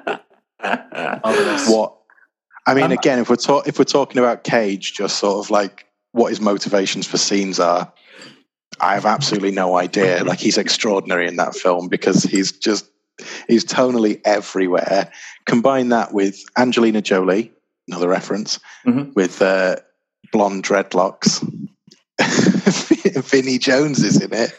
[0.59, 1.95] What?
[2.67, 5.51] I mean, Um, again, if we're talk- if we're talking about Cage, just sort of
[5.51, 7.91] like what his motivations for scenes are,
[8.79, 10.23] I have absolutely no idea.
[10.23, 12.89] Like he's extraordinary in that film because he's just
[13.47, 15.11] he's tonally everywhere.
[15.45, 17.51] Combine that with Angelina Jolie,
[17.87, 19.13] another reference, Mhm.
[19.13, 19.75] with uh,
[20.31, 21.43] blonde dreadlocks.
[23.25, 24.51] Vinnie Jones is in it,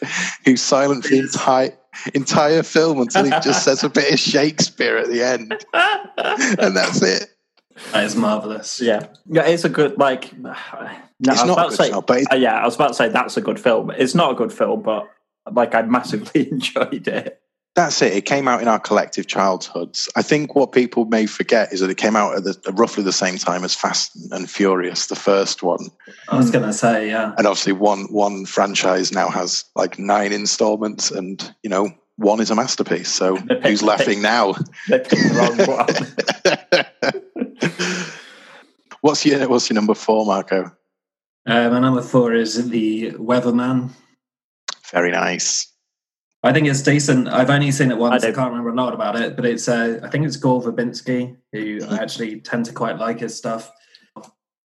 [0.45, 1.71] who's silent for the entire
[2.13, 7.01] entire film until he just says a bit of Shakespeare at the end, and that's
[7.01, 7.29] it.
[7.91, 8.81] That is marvelous.
[8.81, 10.33] yeah, yeah, it's a good like.
[11.19, 12.89] No, it's not about a good say, film, but it, uh, yeah, I was about
[12.89, 13.89] to say that's a good film.
[13.89, 15.09] It's not a good film, but
[15.51, 17.41] like I massively enjoyed it.
[17.77, 18.11] That's it.
[18.13, 20.09] It came out in our collective childhoods.
[20.15, 23.13] I think what people may forget is that it came out at the, roughly the
[23.13, 25.91] same time as Fast and Furious, the first one,
[26.27, 27.35] I was going to say, yeah.
[27.37, 32.49] and obviously one one franchise now has like nine installments, and you know one is
[32.49, 33.09] a masterpiece.
[33.09, 34.55] So who's laughing now?
[34.89, 35.57] They picked the wrong
[37.61, 37.71] one.
[39.01, 40.71] what's your what's your number four, Marco?
[41.45, 43.91] Uh, my number four is the Weatherman.
[44.91, 45.71] Very nice.
[46.43, 47.27] I think it's decent.
[47.27, 48.23] I've only seen it once.
[48.23, 50.61] I, I can't remember a lot about it, but it's uh, I think it's Gore
[50.61, 53.71] Verbinski who I actually tend to quite like his stuff.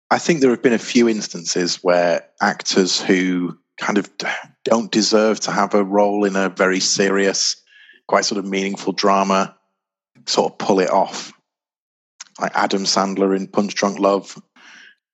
[0.09, 4.09] I think there have been a few instances where actors who kind of
[4.65, 7.55] don't deserve to have a role in a very serious,
[8.07, 9.55] quite sort of meaningful drama
[10.26, 11.34] sort of pull it off.
[12.39, 14.41] Like Adam Sandler in Punch Drunk Love.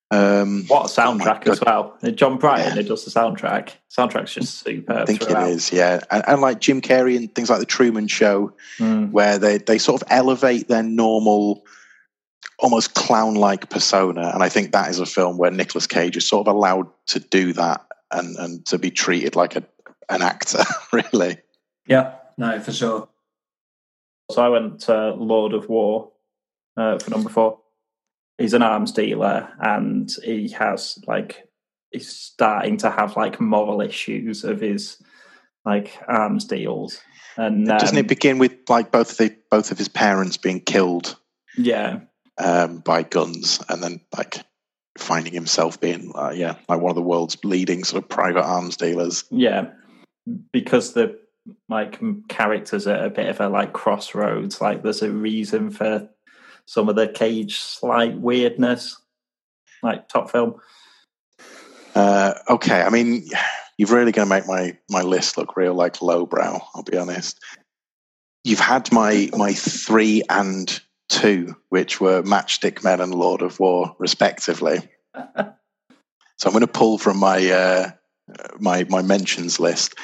[0.10, 1.98] Um, What a soundtrack oh as well.
[2.16, 2.82] Jon Brion, Yeah.
[2.82, 3.72] who does the soundtrack.
[3.96, 4.98] Soundtrack's just superb.
[5.00, 5.50] I think throughout.
[5.50, 6.00] it is, yeah.
[6.10, 9.12] And, and like Jim Carrey and things like The Truman Show, Mm.
[9.12, 11.66] where they, they sort of elevate their normal,
[12.60, 14.32] almost clown like persona.
[14.34, 17.20] And I think that is a film where Nicolas Cage is sort of allowed to
[17.20, 19.64] do that and, and to be treated like a,
[20.10, 21.38] an actor, really.
[21.86, 23.10] Yeah, no, for sure.
[24.32, 26.12] So I went to Lord of War
[26.78, 27.60] uh, for number four.
[28.38, 31.48] He's an arms dealer, and he has like
[31.92, 35.02] he's starting to have like moral issues of his
[35.66, 37.02] like arms deals.
[37.36, 40.60] And Doesn't um, it begin with like both of the, both of his parents being
[40.60, 41.18] killed
[41.58, 42.00] yeah,
[42.38, 44.44] um, by guns, and then like
[44.98, 48.78] finding himself being uh, yeah like one of the world's leading sort of private arms
[48.78, 49.24] dealers.
[49.30, 49.70] yeah,
[50.52, 51.20] because the
[51.70, 54.62] like characters are a bit of a like crossroads.
[54.62, 56.10] Like there's a reason for
[56.68, 59.02] some of the Cage slight weirdness,
[59.82, 60.56] like top film.
[61.96, 63.28] Uh, okay, I mean,
[63.78, 66.60] you're really going to make my my list look real like lowbrow.
[66.76, 67.40] I'll be honest.
[68.44, 73.96] You've had my my three and two, which were Matchstick Men and Lord of War,
[73.98, 74.80] respectively.
[75.16, 77.92] so I'm going to pull from my uh,
[78.60, 79.96] my my mentions list.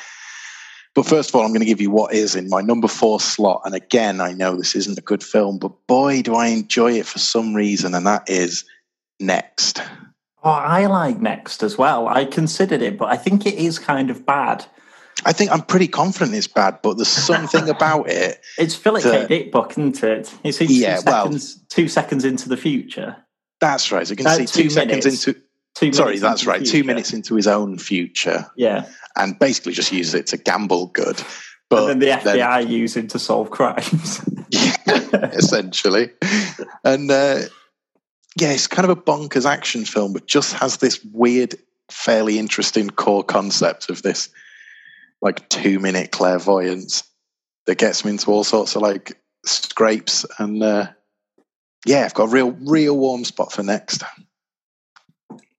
[0.96, 3.20] But first of all, I'm going to give you what is in my number four
[3.20, 3.62] slot.
[3.66, 7.08] And again, I know this isn't a good film, but boy, do I enjoy it
[7.08, 8.64] for some reason, and that is
[9.20, 9.82] Next.
[10.44, 12.08] Oh, I like Next as well.
[12.08, 14.66] I considered it, but I think it is kind of bad.
[15.26, 18.42] I think I'm pretty confident it's bad, but there's something about it.
[18.58, 19.28] It's Philip The- K.
[19.28, 20.34] Dick book, isn't it?
[20.44, 21.32] You see, two, Yeah, well-
[21.70, 23.16] two seconds into the future.
[23.62, 24.06] That's right.
[24.06, 25.28] So you can Uh, see two two, seconds minutes.
[25.28, 25.40] into.
[25.76, 26.64] Two Sorry, that's right.
[26.64, 28.86] Two minutes into his own future, Yeah,
[29.18, 31.18] and basically just uses it to gamble good.
[31.18, 31.28] and
[31.70, 34.22] But then the FBI use it to solve crimes.
[34.50, 34.78] yeah,
[35.34, 36.12] essentially,
[36.84, 37.40] and uh,
[38.40, 41.56] yeah, it's kind of a bonkers action film, but just has this weird,
[41.90, 44.30] fairly interesting core concept of this
[45.22, 47.04] like two minute clairvoyance
[47.66, 50.88] that gets me into all sorts of like scrapes and uh,
[51.86, 54.04] yeah, I've got a real, real warm spot for next.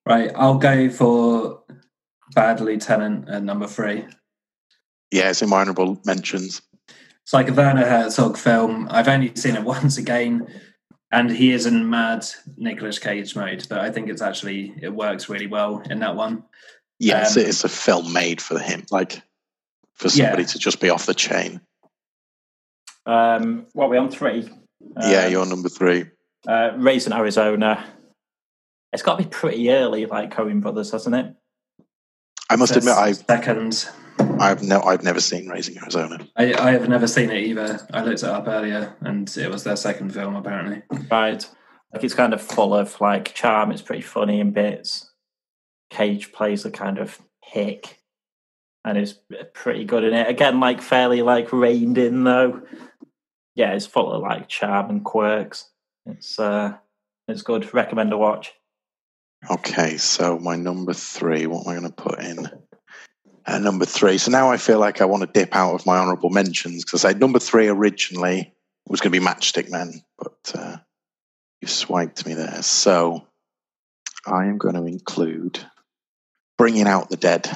[0.07, 1.63] Right, I'll go for
[2.35, 4.05] Bad Lieutenant at number three.
[5.11, 6.61] Yeah, it's in my honourable mentions.
[7.23, 8.89] It's like a Werner Herzog film.
[8.91, 10.47] I've only seen it once again,
[11.13, 12.27] and he is in mad
[12.57, 13.67] Nicolas Cage mode.
[13.69, 16.45] But I think it's actually it works really well in that one.
[16.99, 19.23] Yes, Um, it's a film made for him, like
[19.95, 20.49] for somebody Yeah.
[20.49, 21.61] to just be off the chain.
[23.07, 24.49] um, what are we on three?
[25.01, 26.07] yeah, Um, you're on number three.
[26.49, 27.85] uh, Raising Arizona.
[28.93, 31.35] It's got to be pretty early, like Coen Brothers, hasn't it?
[32.55, 33.89] I must admit, I've second.
[34.39, 36.25] I've no, I've never seen Raising Arizona.
[36.37, 37.85] I, I have never seen it either.
[37.93, 40.83] I looked it up earlier, and it was their second film apparently.
[41.11, 41.45] Right.
[41.93, 43.73] Like it's kind of full of like charm.
[43.73, 45.11] It's pretty funny in bits.
[45.91, 47.99] Cage plays a kind of hick,
[48.85, 49.19] and is
[49.53, 50.29] pretty good in it.
[50.29, 52.63] Again, like fairly like reined in though.
[53.57, 55.71] Yeah, it's full of like charm and quirks.
[56.07, 56.75] It's uh,
[57.27, 57.75] it's good.
[57.75, 58.53] Recommend a watch.
[59.51, 61.47] Okay, so my number three.
[61.47, 62.49] What am I going to put in?
[63.47, 64.17] Uh, number three.
[64.17, 67.05] So now I feel like I want to dip out of my honourable mentions because
[67.05, 68.55] I said number three originally
[68.89, 70.77] was going to be Matchstick Men, but uh,
[71.61, 72.63] you swiped me there.
[72.63, 73.27] So
[74.27, 75.59] I am going to include
[76.57, 77.51] Bringing Out the Dead.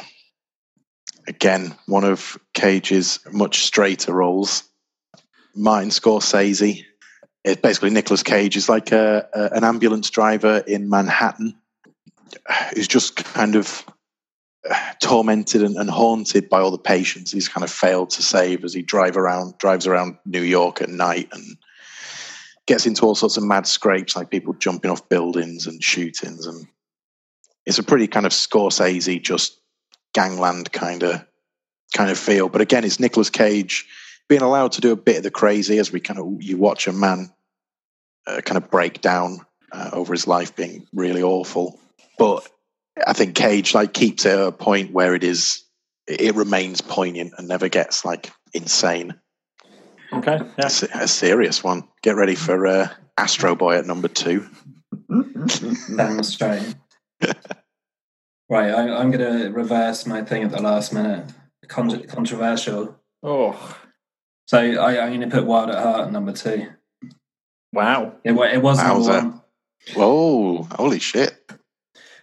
[1.27, 4.65] Again, one of Cage's much straighter roles.
[5.55, 6.85] Martin Scorsese.
[7.45, 11.55] It's basically Nicolas Cage is like a, a, an ambulance driver in Manhattan
[12.75, 13.85] who's just kind of
[14.69, 18.65] uh, tormented and, and haunted by all the patients he's kind of failed to save
[18.65, 21.57] as he drive around drives around New York at night and
[22.69, 26.47] gets into all sorts of mad scrapes like people jumping off buildings and shootings.
[26.47, 26.67] And
[27.65, 29.59] it's a pretty kind of Scorsese just
[30.13, 31.25] gangland kind of
[31.97, 32.49] kind of feel.
[32.51, 33.87] But again it's Nicolas Cage
[34.29, 36.87] being allowed to do a bit of the crazy as we kind of you watch
[36.87, 37.33] a man
[38.27, 39.39] uh, kind of break down
[39.73, 41.81] uh, over his life being really awful
[42.19, 42.47] but
[43.07, 45.63] I think Cage like keeps it at a point where it is
[46.07, 49.15] it remains poignant and never gets like insane.
[50.13, 50.39] Okay.
[50.39, 50.67] Yeah.
[50.67, 51.87] It's a serious one.
[52.03, 52.89] Get ready for uh,
[53.19, 54.47] Astro Boy at number two.
[55.97, 56.75] Damn strange.
[58.51, 61.27] Right, I, I'm going to reverse my thing at the last minute.
[61.69, 62.99] Con- controversial.
[63.23, 63.77] Oh,
[64.47, 66.67] So I, I'm going to put Wild at Heart at number two.
[67.75, 68.15] wow.
[68.25, 69.23] It, it was number Wowza.
[69.23, 69.43] one.
[69.95, 71.38] Whoa, holy shit.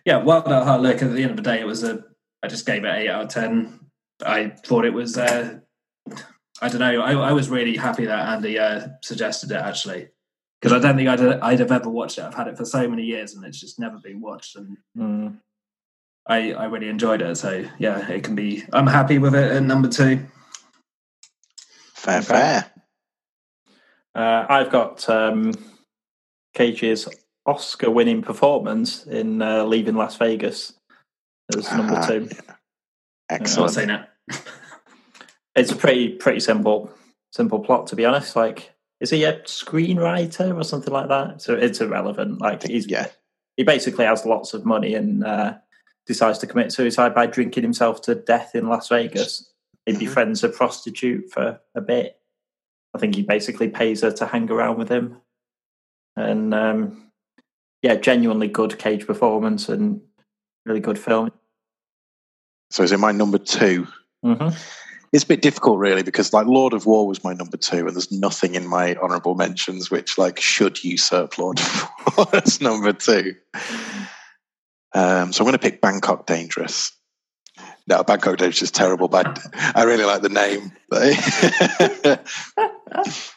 [0.05, 0.81] Yeah, Wild at Heart.
[0.81, 2.03] Look, at the end of the day, it was a.
[2.43, 3.79] I just gave it eight out of ten.
[4.25, 5.17] I thought it was.
[5.17, 5.59] Uh,
[6.61, 7.01] I don't know.
[7.01, 10.09] I, I was really happy that Andy uh, suggested it actually,
[10.61, 12.23] because I don't think I'd, I'd have ever watched it.
[12.23, 14.55] I've had it for so many years, and it's just never been watched.
[14.55, 15.37] And Mm.
[16.27, 17.35] I, I really enjoyed it.
[17.35, 18.63] So yeah, it can be.
[18.71, 20.25] I'm happy with it at number two.
[21.95, 22.71] Fair, fair.
[24.13, 25.51] Uh, I've got um,
[26.53, 27.07] Cage's
[27.45, 30.73] Oscar-winning performance in uh, Leaving Las Vegas
[31.55, 32.27] as number Ah, two.
[32.31, 32.39] yeah.
[33.29, 33.71] I'm not Excellent.
[33.71, 34.05] saying it.
[35.57, 36.91] It's a pretty pretty simple
[37.31, 38.35] simple plot to be honest.
[38.35, 41.41] Like, is he a screenwriter or something like that?
[41.41, 42.41] So it's irrelevant.
[42.41, 43.07] Like he's yeah.
[43.55, 45.53] he basically has lots of money and uh,
[46.07, 49.49] decides to commit suicide by drinking himself to death in Las Vegas.
[49.85, 52.19] He befriends a prostitute for a bit.
[52.93, 55.21] I think he basically pays her to hang around with him.
[56.17, 57.11] And um,
[57.85, 60.01] yeah, genuinely good Cage performance and
[60.65, 61.31] really good film.
[62.71, 63.87] So is it my number two?
[64.23, 64.47] hmm
[65.13, 67.95] It's a bit difficult, really, because like Lord of War was my number two, and
[67.95, 72.91] there's nothing in my honourable mentions which like should usurp Lord of War as number
[72.91, 73.35] two.
[74.95, 76.91] Um, so I'm going to pick Bangkok Dangerous.
[77.85, 80.71] No, Bangkok Dangerous is terrible, but I really like the name.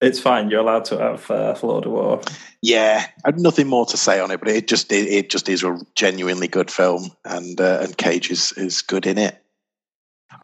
[0.00, 0.48] It's fine.
[0.50, 2.20] You're allowed to have uh, Lord of War.
[2.62, 5.48] yeah, I have nothing more to say on it, but it just it, it just
[5.48, 9.42] is a genuinely good film, and uh, and Cage is is good in it.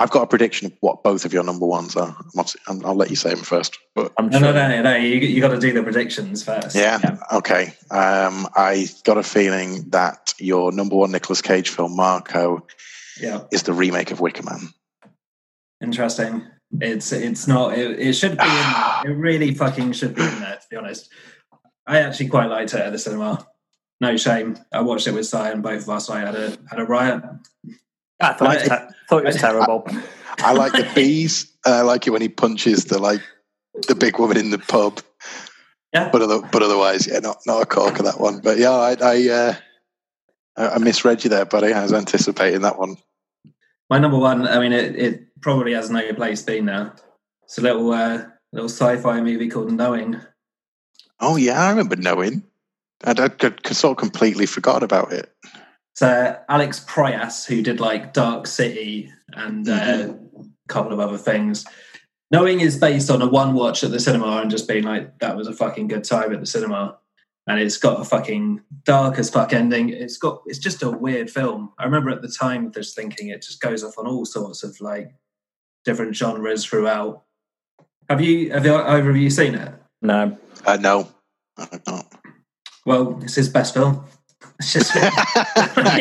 [0.00, 2.08] I've got a prediction of what both of your number ones are.
[2.08, 4.52] I'm obviously- I'm- I'll let you say them first, but I'm No, sure.
[4.52, 4.96] no, no, no.
[4.96, 6.74] You, you got to do the predictions first.
[6.74, 7.18] Yeah.
[7.32, 7.66] Okay.
[7.92, 12.66] Um, I got a feeling that your number one Nicolas Cage film, Marco,
[13.20, 13.42] Yeah.
[13.52, 14.70] is the remake of Wicker Man.
[15.82, 16.44] Interesting.
[16.80, 17.78] It's it's not.
[17.78, 18.44] It, it should be.
[18.44, 19.02] in there.
[19.04, 20.56] It really fucking should be in there.
[20.56, 21.10] To be honest,
[21.86, 23.46] I actually quite liked it at the cinema.
[24.00, 24.56] No shame.
[24.72, 27.22] I watched it with Si, and both of us I had a had a riot.
[28.20, 29.86] I thought, it was, thought it was terrible.
[30.38, 31.52] I like the bees.
[31.64, 33.20] I like it when he punches the like
[33.88, 35.00] the big woman in the pub.
[35.92, 36.08] Yeah.
[36.10, 38.40] But other, but otherwise, yeah, not not a cork of that one.
[38.40, 39.54] But yeah, I I, uh,
[40.56, 41.72] I I misread you there, buddy.
[41.72, 42.96] I was anticipating that one.
[43.90, 44.46] My number one.
[44.46, 46.94] I mean, it, it probably has no place being now.
[47.44, 50.20] It's a little uh, little sci-fi movie called Knowing.
[51.20, 52.42] Oh yeah, I remember knowing.
[53.04, 55.32] I, I, I sort of completely forgot about it.
[55.94, 61.64] So Alex Proyas, who did like Dark City and uh, a couple of other things.
[62.30, 65.36] Knowing is based on a one watch at the cinema and just being like, that
[65.36, 66.98] was a fucking good time at the cinema.
[67.46, 69.90] And it's got a fucking dark as fuck ending.
[69.90, 71.72] It's got it's just a weird film.
[71.78, 74.80] I remember at the time just thinking it just goes off on all sorts of
[74.80, 75.14] like
[75.84, 77.22] different genres throughout.
[78.08, 79.74] Have you have you, either of you seen it?
[80.00, 80.38] No.
[80.66, 81.08] Uh, no,
[81.58, 82.10] I've not.
[82.86, 84.04] Well, it's his best film.
[84.58, 84.92] It's just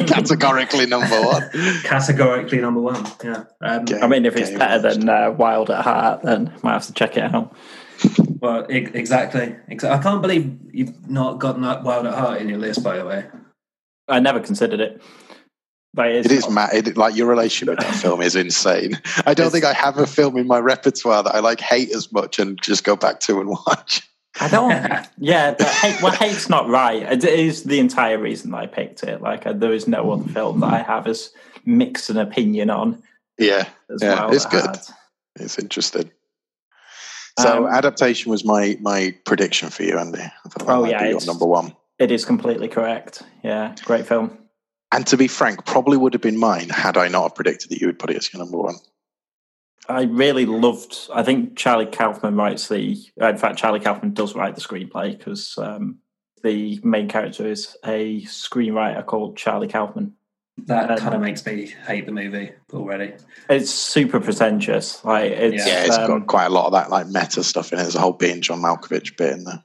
[0.08, 1.50] Categorically number one.
[1.84, 3.06] categorically number one.
[3.24, 3.44] Yeah.
[3.62, 4.00] Um, Okay.
[4.00, 5.00] I mean, if it's better watched.
[5.00, 7.56] than uh, Wild at Heart, then might have to check it out.
[8.44, 9.56] Well, e- exactly.
[9.70, 13.06] I can't believe you've not got that Wild at Heart in your list, by the
[13.06, 13.26] way.
[14.10, 15.02] I never considered it.
[15.94, 16.72] But It is mad.
[16.74, 19.00] It, like your relationship with that film is insane.
[19.26, 22.12] I don't think I have a film in my repertoire that I like hate as
[22.12, 24.02] much and just go back to and watch.
[24.42, 25.08] I don't.
[25.18, 27.02] yeah, but hate, well, hate's not right.
[27.02, 29.22] It is the entire reason that I picked it.
[29.22, 31.32] Like, uh, there is no other film that I have as
[31.64, 33.02] mixed an opinion on
[33.38, 34.66] Yeah, as Yeah, Wild it's good.
[34.66, 34.92] Heart.
[35.40, 36.12] it's interesting.
[37.40, 40.22] So Um, adaptation was my my prediction for you, Andy.
[40.22, 41.76] I thought that Oh, yeah, be your number one.
[42.00, 43.24] It is completely correct.
[43.44, 44.38] Yeah, great film.
[44.92, 47.82] And to be frank, probably would have been mine had I not have predicted that
[47.82, 48.76] you would put it as your number one.
[49.90, 51.10] I really loved.
[51.14, 52.98] I think Charlie Kaufman writes the.
[53.18, 55.98] In fact, Charlie Kaufman does write the screenplay because um,
[56.44, 60.14] the main character is a screenwriter called Charlie Kaufman.
[60.66, 63.14] That Um, kind of makes me hate the movie already.
[63.50, 65.04] It's super pretentious.
[65.04, 65.74] Like it's, Yeah.
[65.74, 67.84] Yeah, it's um, got quite a lot of that like meta stuff in it.
[67.84, 69.64] There's a whole being John Malkovich bit in there.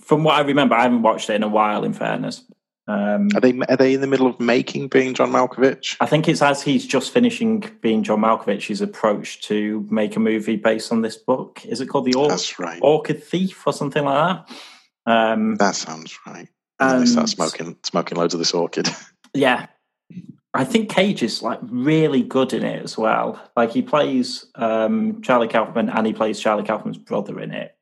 [0.00, 1.84] from what I remember, I haven't watched it in a while.
[1.84, 2.42] In fairness,
[2.88, 5.96] um, Are they are they in the middle of making being John Malkovich?
[6.00, 10.20] I think it's as he's just finishing being John Malkovich, he's approached to make a
[10.20, 11.64] movie based on this book.
[11.66, 12.80] Is it called the Or- That's right.
[12.82, 14.56] Orchid Thief or something like that?
[15.12, 16.48] Um, That sounds right.
[16.80, 18.88] And then they start smoking smoking loads of this orchid.
[19.34, 19.66] yeah,
[20.54, 23.40] I think Cage is like really good in it as well.
[23.56, 27.74] Like he plays um, Charlie Kaufman and he plays Charlie Kaufman's brother in it.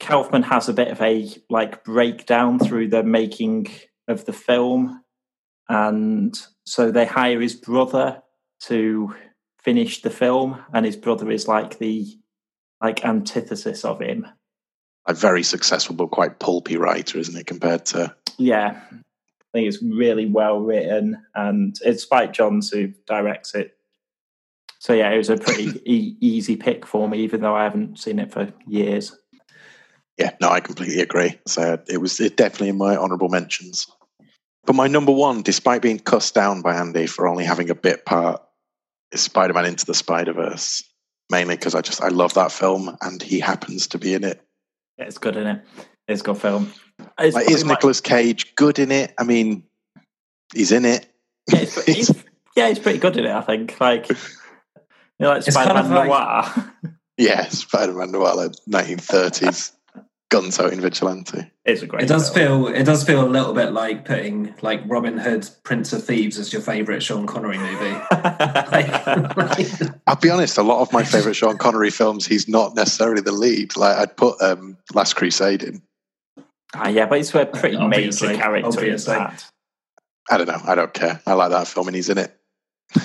[0.00, 3.68] Kaufman has a bit of a like breakdown through the making
[4.08, 5.02] of the film
[5.68, 8.22] and so they hire his brother
[8.64, 9.14] to
[9.62, 12.06] finish the film, and his brother is like the
[12.82, 14.26] like antithesis of him.
[15.06, 18.80] A very successful but quite pulpy writer, isn't it, compared to Yeah,
[19.52, 23.76] I think it's really well written, and it's Spike Jonze who directs it.
[24.78, 27.98] So yeah, it was a pretty e- easy pick for me, even though I haven't
[27.98, 29.16] seen it for years.
[30.18, 31.38] Yeah, no, I completely agree.
[31.46, 33.86] So it was it definitely in my honourable mentions.
[34.64, 38.06] But my number one, despite being cussed down by Andy for only having a bit
[38.06, 38.42] part,
[39.10, 40.84] is Spider Man Into the Spider Verse.
[41.30, 44.40] Mainly because I just I love that film and he happens to be in it.
[44.98, 45.62] Yeah, it's good in it.
[46.08, 46.72] It's a good film.
[47.18, 49.12] It's Like, is my- Nicolas Cage good in it?
[49.18, 49.64] I mean,
[50.54, 51.06] he's in it.
[51.52, 52.24] Yeah, it's, he's,
[52.56, 53.32] yeah, he's pretty good in it.
[53.32, 53.80] I think.
[53.80, 54.16] Like, you
[55.20, 56.72] know, like Spider-Man of like- Noir.
[57.18, 59.72] yeah, Spider Man Noir, like 1930s
[60.30, 61.44] gun toting vigilante.
[61.66, 62.04] it's a great.
[62.04, 62.64] It does film.
[62.64, 66.38] feel it does feel a little bit like putting like Robin Hood, Prince of Thieves
[66.38, 67.96] as your favourite Sean Connery movie.
[68.72, 69.68] Like- like-
[70.06, 73.32] I'll be honest, a lot of my favourite Sean Connery films, he's not necessarily the
[73.32, 73.76] lead.
[73.76, 75.82] Like I'd put um, Last Crusade in.
[76.74, 79.14] Ah, yeah, but he's a pretty Obviously, major character in obviously.
[79.14, 79.44] that.
[80.30, 80.60] I don't know.
[80.64, 81.20] I don't care.
[81.26, 82.34] I like that film and he's in it.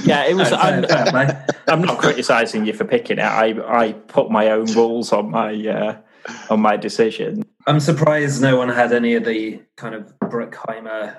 [0.03, 0.51] Yeah, it was.
[0.51, 1.45] No, I'm, fair- fair play.
[1.67, 3.23] I'm not criticizing you for picking it.
[3.23, 5.97] I I put my own rules on my uh,
[6.49, 7.43] on my decision.
[7.65, 11.17] I'm surprised no one had any of the kind of Bruckheimer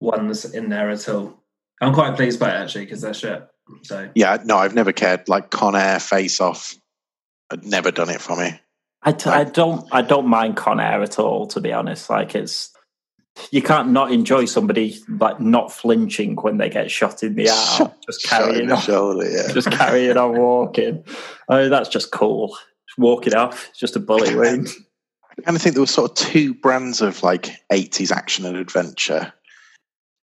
[0.00, 1.42] ones in there at all.
[1.80, 3.48] I'm quite pleased by it actually because they're shit.
[3.82, 5.28] So Yeah, no, I've never cared.
[5.28, 6.74] Like Con Air, Face Off,
[7.50, 8.60] had never done it for me.
[9.02, 11.46] I, t- I don't I don't mind Con Air at all.
[11.48, 12.70] To be honest, like it's
[13.50, 17.92] you can't not enjoy somebody like not flinching when they get shot in the arm,
[18.06, 19.52] just carrying on, shoulder, yeah.
[19.52, 21.04] just carrying on walking.
[21.48, 22.48] I mean, that's just cool.
[22.88, 24.68] Just walking off, it's just a bullet wound.
[25.30, 28.56] I kind of think there were sort of two brands of like 80s action and
[28.56, 29.32] adventure.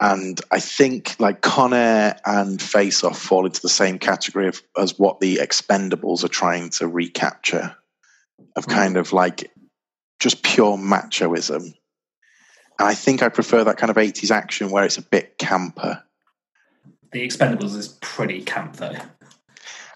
[0.01, 4.61] And I think like Con Air and Face Off fall into the same category of,
[4.77, 7.77] as what the Expendables are trying to recapture
[8.55, 9.51] of kind of like
[10.19, 11.73] just pure machoism.
[12.77, 16.03] And I think I prefer that kind of 80s action where it's a bit camper.
[17.11, 18.95] the Expendables is pretty camp though.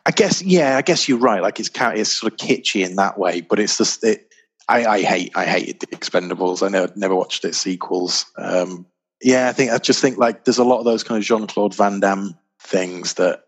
[0.06, 1.42] I guess, yeah, I guess you're right.
[1.42, 4.34] Like it's it's sort of kitschy in that way, but it's just it.
[4.68, 6.66] I, I hate I hated the Expendables.
[6.66, 8.26] I never never watched its sequels.
[8.38, 8.86] Um,
[9.22, 11.48] yeah, I think I just think like there's a lot of those kind of Jean
[11.48, 13.44] Claude Van Damme things that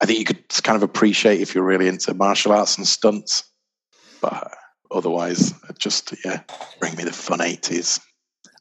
[0.00, 3.44] I think you could kind of appreciate if you're really into martial arts and stunts,
[4.20, 4.54] but
[4.90, 6.42] otherwise, just yeah,
[6.80, 8.00] bring me the fun eighties.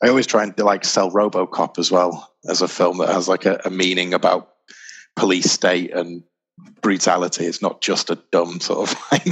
[0.03, 3.45] I always try and like sell RoboCop as well as a film that has like
[3.45, 4.49] a, a meaning about
[5.15, 6.23] police state and
[6.81, 7.45] brutality.
[7.45, 9.27] It's not just a dumb sort of like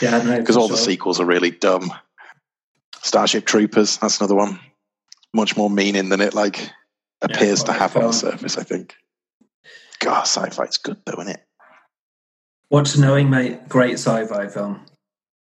[0.00, 1.92] Yeah, because for all the sequels are really dumb.
[3.02, 4.58] Starship Troopers, that's another one.
[5.32, 6.70] Much more meaning than it like
[7.22, 8.58] appears to have on the surface.
[8.58, 8.94] I think.
[9.98, 11.42] God, sci-fi's good though, isn't it?
[12.70, 14.84] Watch Knowing Mate, great sci-fi film.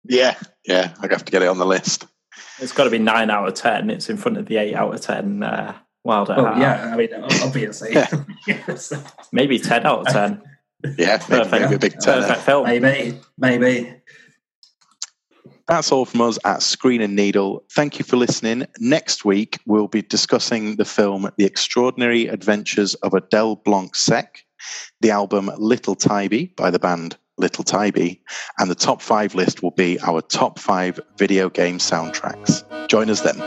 [0.10, 0.36] Yeah,
[0.66, 0.94] yeah.
[1.00, 2.06] I have to get it on the list.
[2.60, 3.90] It's got to be nine out of ten.
[3.90, 5.44] It's in front of the eight out of ten.
[5.44, 6.58] Uh, Wild at Oh Heart.
[6.58, 7.10] yeah, I mean
[7.44, 7.92] obviously.
[7.94, 8.94] Yes.
[9.32, 10.42] maybe ten out of ten.
[10.98, 11.52] Yeah, maybe, Perfect.
[11.62, 12.22] maybe a big tenner.
[12.22, 12.66] Perfect film.
[12.66, 13.94] Maybe, maybe.
[15.68, 17.64] That's all from us at Screen and Needle.
[17.74, 18.66] Thank you for listening.
[18.80, 24.44] Next week, we'll be discussing the film The Extraordinary Adventures of Adele Blanc Sec,
[25.02, 28.22] the album Little Tybee by the band Little Tybee,
[28.58, 32.64] and the top five list will be our top five video game soundtracks.
[32.88, 33.38] Join us then.